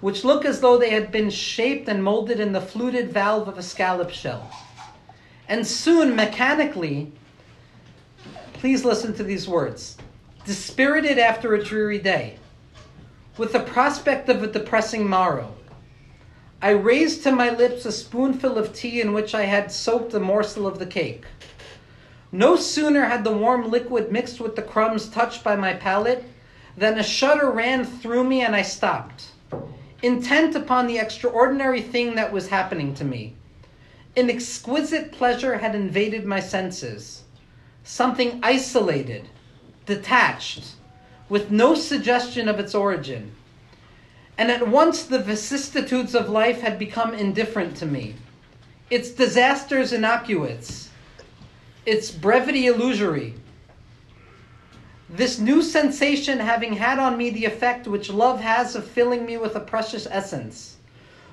[0.00, 3.58] which look as though they had been shaped and molded in the fluted valve of
[3.58, 4.50] a scallop shell.
[5.48, 7.12] And soon, mechanically,
[8.52, 9.96] please listen to these words
[10.44, 12.38] dispirited after a dreary day,
[13.36, 15.52] with the prospect of a depressing morrow.
[16.62, 20.20] I raised to my lips a spoonful of tea in which I had soaked a
[20.20, 21.24] morsel of the cake.
[22.32, 26.24] No sooner had the warm liquid mixed with the crumbs touched by my palate
[26.74, 29.26] than a shudder ran through me and I stopped,
[30.02, 33.34] intent upon the extraordinary thing that was happening to me.
[34.16, 37.24] An exquisite pleasure had invaded my senses,
[37.84, 39.28] something isolated,
[39.84, 40.72] detached,
[41.28, 43.35] with no suggestion of its origin.
[44.38, 48.16] And at once the vicissitudes of life had become indifferent to me,
[48.90, 50.90] its disasters innocuous,
[51.86, 53.34] its brevity illusory.
[55.08, 59.36] This new sensation having had on me the effect which love has of filling me
[59.36, 60.76] with a precious essence.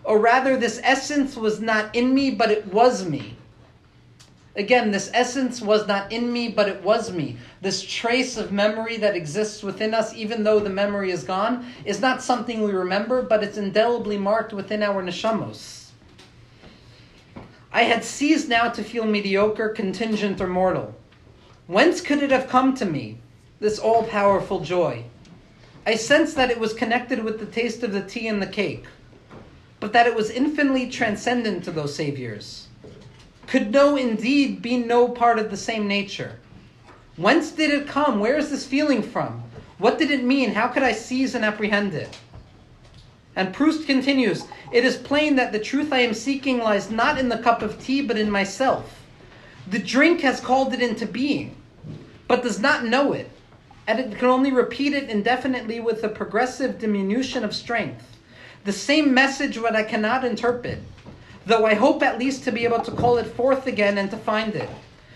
[0.04, 3.36] Or rather, this essence was not in me, but it was me.
[4.56, 7.38] Again, this essence was not in me, but it was me.
[7.62, 12.00] This trace of memory that exists within us, even though the memory is gone, is
[12.00, 15.90] not something we remember, but it's indelibly marked within our neshamos.
[17.72, 20.94] I had ceased now to feel mediocre, contingent, or mortal.
[21.66, 23.18] Whence could it have come to me,
[23.60, 25.06] this all powerful joy?
[25.84, 28.86] I sensed that it was connected with the taste of the tea and the cake,
[29.80, 32.63] but that it was infinitely transcendent to those saviors
[33.48, 36.40] could no indeed be no part of the same nature.
[37.16, 38.20] Whence did it come?
[38.20, 39.44] Where is this feeling from?
[39.78, 40.54] What did it mean?
[40.54, 42.18] How could I seize and apprehend it?
[43.36, 47.30] And Proust continues It is plain that the truth I am seeking lies not in
[47.30, 49.04] the cup of tea, but in myself.
[49.70, 51.56] The drink has called it into being,
[52.28, 53.30] but does not know it,
[53.88, 58.18] and it can only repeat it indefinitely with a progressive diminution of strength.
[58.66, 60.80] The same message, what I cannot interpret,
[61.46, 64.18] though I hope at least to be able to call it forth again and to
[64.18, 64.70] find it.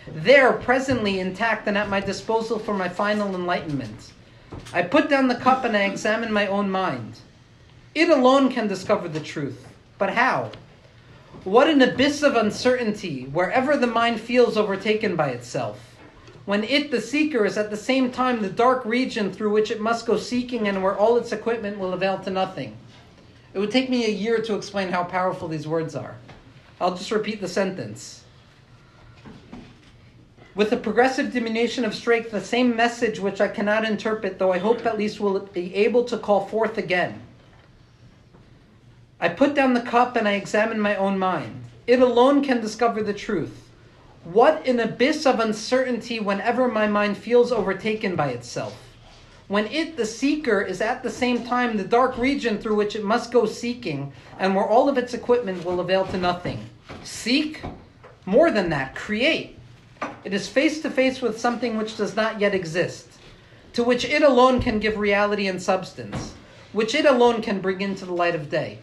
[0.07, 4.13] There, presently intact and at my disposal for my final enlightenment.
[4.73, 7.19] I put down the cup and I examine my own mind.
[7.93, 9.67] It alone can discover the truth.
[9.97, 10.51] But how?
[11.43, 15.95] What an abyss of uncertainty wherever the mind feels overtaken by itself.
[16.45, 19.81] When it, the seeker, is at the same time the dark region through which it
[19.81, 22.77] must go seeking and where all its equipment will avail to nothing.
[23.53, 26.15] It would take me a year to explain how powerful these words are.
[26.79, 28.23] I'll just repeat the sentence.
[30.53, 34.57] With a progressive diminution of strength, the same message which I cannot interpret, though I
[34.57, 37.21] hope at least will be able to call forth again.
[39.19, 41.63] I put down the cup and I examine my own mind.
[41.85, 43.69] It alone can discover the truth.
[44.23, 48.86] What an abyss of uncertainty whenever my mind feels overtaken by itself
[49.47, 53.03] when it, the seeker, is at the same time the dark region through which it
[53.03, 56.59] must go seeking, and where all of its equipment will avail to nothing.
[57.03, 57.63] Seek,
[58.25, 59.57] more than that, create.
[60.25, 63.07] It is face to face with something which does not yet exist,
[63.73, 66.33] to which it alone can give reality and substance,
[66.73, 68.79] which it alone can bring into the light of day.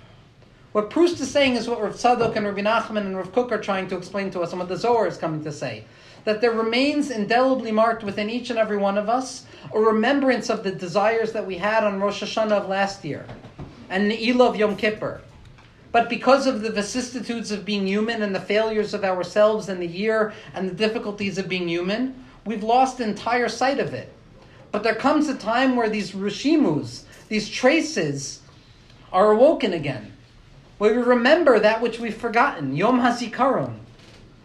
[0.73, 3.61] What Proust is saying is what Rav Tzadok and Rabbi Nachman and Rav Kook are
[3.61, 5.85] trying to explain to us, and what the Zohar is coming to say
[6.25, 10.63] that there remains indelibly marked within each and every one of us a remembrance of
[10.63, 13.27] the desires that we had on Rosh Hashanah of last year
[13.89, 15.21] and Ne'ilah of Yom Kippur.
[15.93, 19.87] But because of the vicissitudes of being human and the failures of ourselves and the
[19.87, 24.13] year and the difficulties of being human, we've lost entire sight of it.
[24.73, 28.41] But there comes a time where these rishimus, these traces,
[29.13, 30.13] are awoken again.
[30.79, 32.75] Where we remember that which we've forgotten.
[32.75, 33.79] Yom HaZikaron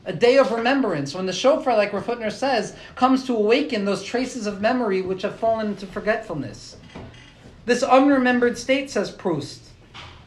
[0.09, 4.03] a day of remembrance, when the shofar, like Rav Hutner says, comes to awaken those
[4.03, 6.77] traces of memory which have fallen into forgetfulness.
[7.65, 9.69] This unremembered state, says Proust,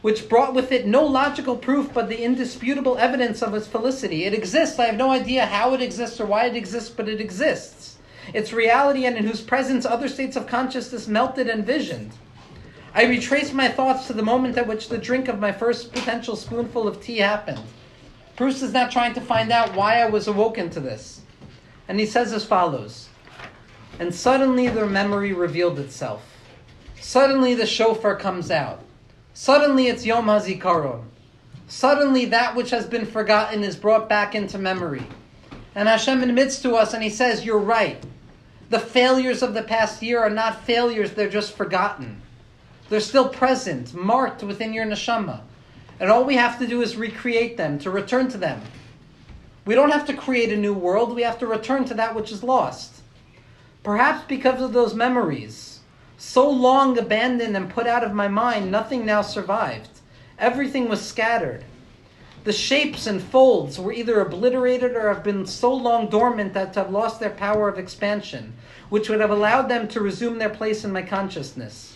[0.01, 4.23] which brought with it no logical proof but the indisputable evidence of its felicity.
[4.23, 4.79] It exists.
[4.79, 7.97] I have no idea how it exists or why it exists, but it exists.
[8.33, 12.13] Its reality and in whose presence other states of consciousness melted and visioned.
[12.95, 16.37] I retrace my thoughts to the moment at which the drink of my first potential
[16.37, 17.59] spoonful of tea happened.
[18.35, 21.21] Proust is not trying to find out why I was awoken to this.
[21.87, 23.09] And he says as follows
[23.99, 26.25] And suddenly the memory revealed itself.
[26.99, 28.81] Suddenly the shofar comes out.
[29.33, 31.03] Suddenly it's Yom HaZikaron.
[31.67, 35.05] Suddenly that which has been forgotten is brought back into memory.
[35.75, 38.03] And Hashem admits to us and he says, You're right.
[38.69, 42.21] The failures of the past year are not failures, they're just forgotten.
[42.89, 45.41] They're still present, marked within your neshama.
[45.99, 48.61] And all we have to do is recreate them, to return to them.
[49.65, 52.31] We don't have to create a new world, we have to return to that which
[52.31, 53.01] is lost.
[53.83, 55.79] Perhaps because of those memories,
[56.17, 59.89] So long abandoned and put out of my mind, nothing now survived.
[60.39, 61.65] Everything was scattered.
[62.43, 66.91] The shapes and folds were either obliterated or have been so long dormant that have
[66.91, 68.53] lost their power of expansion,
[68.89, 71.95] which would have allowed them to resume their place in my consciousness.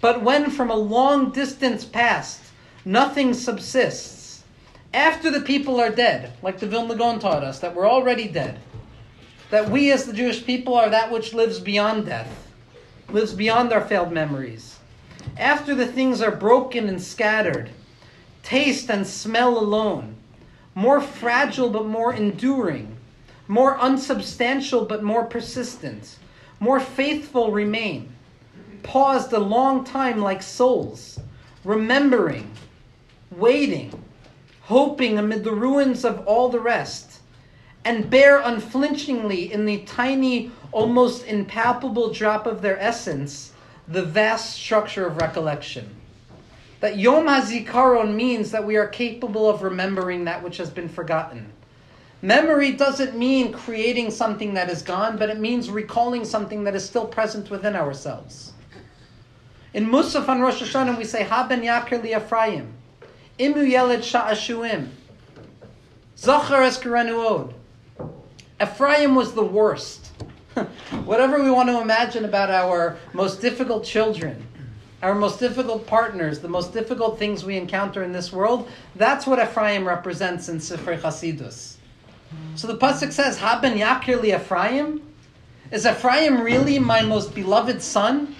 [0.00, 2.43] But when from a long distance past,
[2.84, 4.42] nothing subsists,
[4.92, 8.60] after the people are dead, like the Vilna Gaon taught us, that we're already dead,
[9.50, 12.48] that we as the Jewish people are that which lives beyond death,
[13.08, 14.78] lives beyond our failed memories.
[15.36, 17.70] After the things are broken and scattered,
[18.42, 20.14] taste and smell alone,
[20.74, 22.96] more fragile but more enduring,
[23.48, 26.16] more unsubstantial but more persistent,
[26.60, 28.12] more faithful remain,
[28.82, 31.18] paused a long time like souls,
[31.64, 32.50] remembering,
[33.30, 34.04] waiting,
[34.62, 37.20] hoping amid the ruins of all the rest,
[37.84, 43.52] and bear unflinchingly in the tiny, almost impalpable drop of their essence
[43.86, 45.94] the vast structure of recollection.
[46.80, 51.52] That Yom HaZikaron means that we are capable of remembering that which has been forgotten.
[52.22, 56.84] Memory doesn't mean creating something that is gone, but it means recalling something that is
[56.84, 58.54] still present within ourselves.
[59.74, 62.73] In Musaf on Rosh Hashanah, we say, Haben Yakir li Ephraim,
[63.38, 64.88] Imu Yeled Sha'ashuim,
[66.16, 67.52] Zachar Eskerenuod.
[68.62, 70.06] Ephraim was the worst.
[71.04, 74.46] Whatever we want to imagine about our most difficult children,
[75.02, 79.40] our most difficult partners, the most difficult things we encounter in this world, that's what
[79.40, 81.76] Ephraim represents in Sifrei Chasidus.
[82.54, 85.02] So the pasuk says, "Haben yakir li Ephraim."
[85.72, 88.36] Is Ephraim really my most beloved son?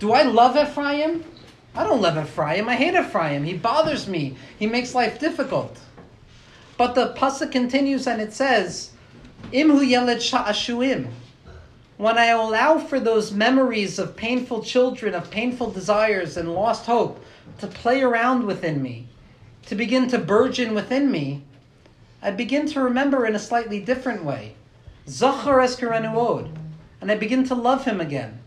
[0.00, 1.24] Do I love Ephraim?
[1.74, 2.68] I don't love Ephraim.
[2.68, 3.44] I hate Ephraim.
[3.44, 4.36] He bothers me.
[4.58, 5.78] He makes life difficult.
[6.76, 8.90] But the pasuk continues and it says,
[9.52, 11.08] "Imhu yeled sha'ashuim."
[11.96, 17.24] When I allow for those memories of painful children, of painful desires and lost hope
[17.58, 19.06] to play around within me,
[19.66, 21.42] to begin to burgeon within me,
[22.22, 24.54] I begin to remember in a slightly different way.
[25.08, 26.50] Zachar eskerenuod.
[27.00, 28.40] And I begin to love him again.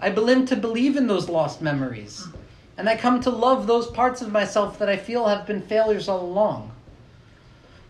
[0.00, 2.26] I begin to believe in those lost memories.
[2.76, 6.08] And I come to love those parts of myself that I feel have been failures
[6.08, 6.72] all along.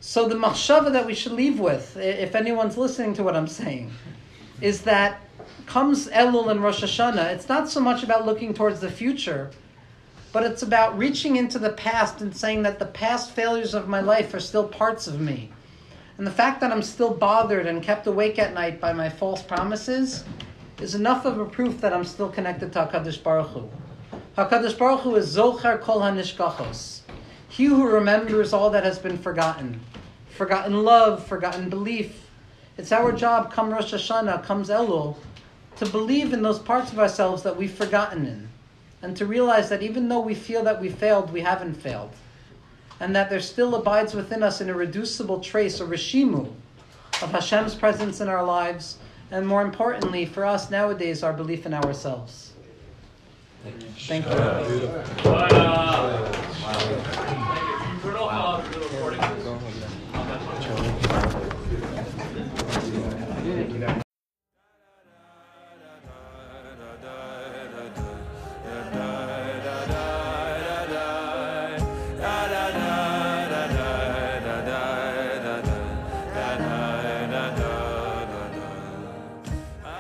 [0.01, 3.91] So the machshava that we should leave with, if anyone's listening to what I'm saying,
[4.61, 5.21] is that
[5.65, 9.51] comes Elul and Rosh Hashanah, it's not so much about looking towards the future,
[10.33, 14.01] but it's about reaching into the past and saying that the past failures of my
[14.01, 15.51] life are still parts of me.
[16.19, 19.43] And the fact that I'm still bothered and kept awake at night by my false
[19.43, 20.25] promises
[20.81, 23.71] is enough of a proof that I'm still connected to HaKadosh Baruch Hu.
[24.37, 27.03] HaKadosh Baruch Hu is Zochar Kol HaNishkachos.
[27.49, 29.79] He who remembers all that has been forgotten.
[30.31, 32.29] Forgotten love, forgotten belief.
[32.77, 35.17] It's our job, come Rosh Hashanah, comes Elul,
[35.77, 38.49] to believe in those parts of ourselves that we've forgotten in.
[39.03, 42.11] And to realize that even though we feel that we failed, we haven't failed.
[42.99, 46.53] And that there still abides within us an irreducible trace, or rishimu,
[47.23, 48.99] of Hashem's presence in our lives,
[49.31, 52.54] and more importantly, for us nowadays, our belief in ourselves.
[53.65, 54.35] Thank you.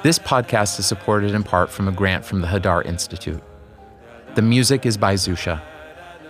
[0.02, 3.42] This podcast is supported in part from a grant from the Hadar Institute.
[4.34, 5.62] The music is by Zusha.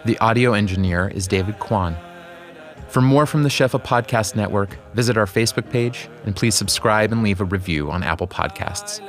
[0.05, 1.97] The audio engineer is David Kwan.
[2.89, 7.23] For more from the Shefa Podcast Network, visit our Facebook page and please subscribe and
[7.23, 9.01] leave a review on Apple Podcasts.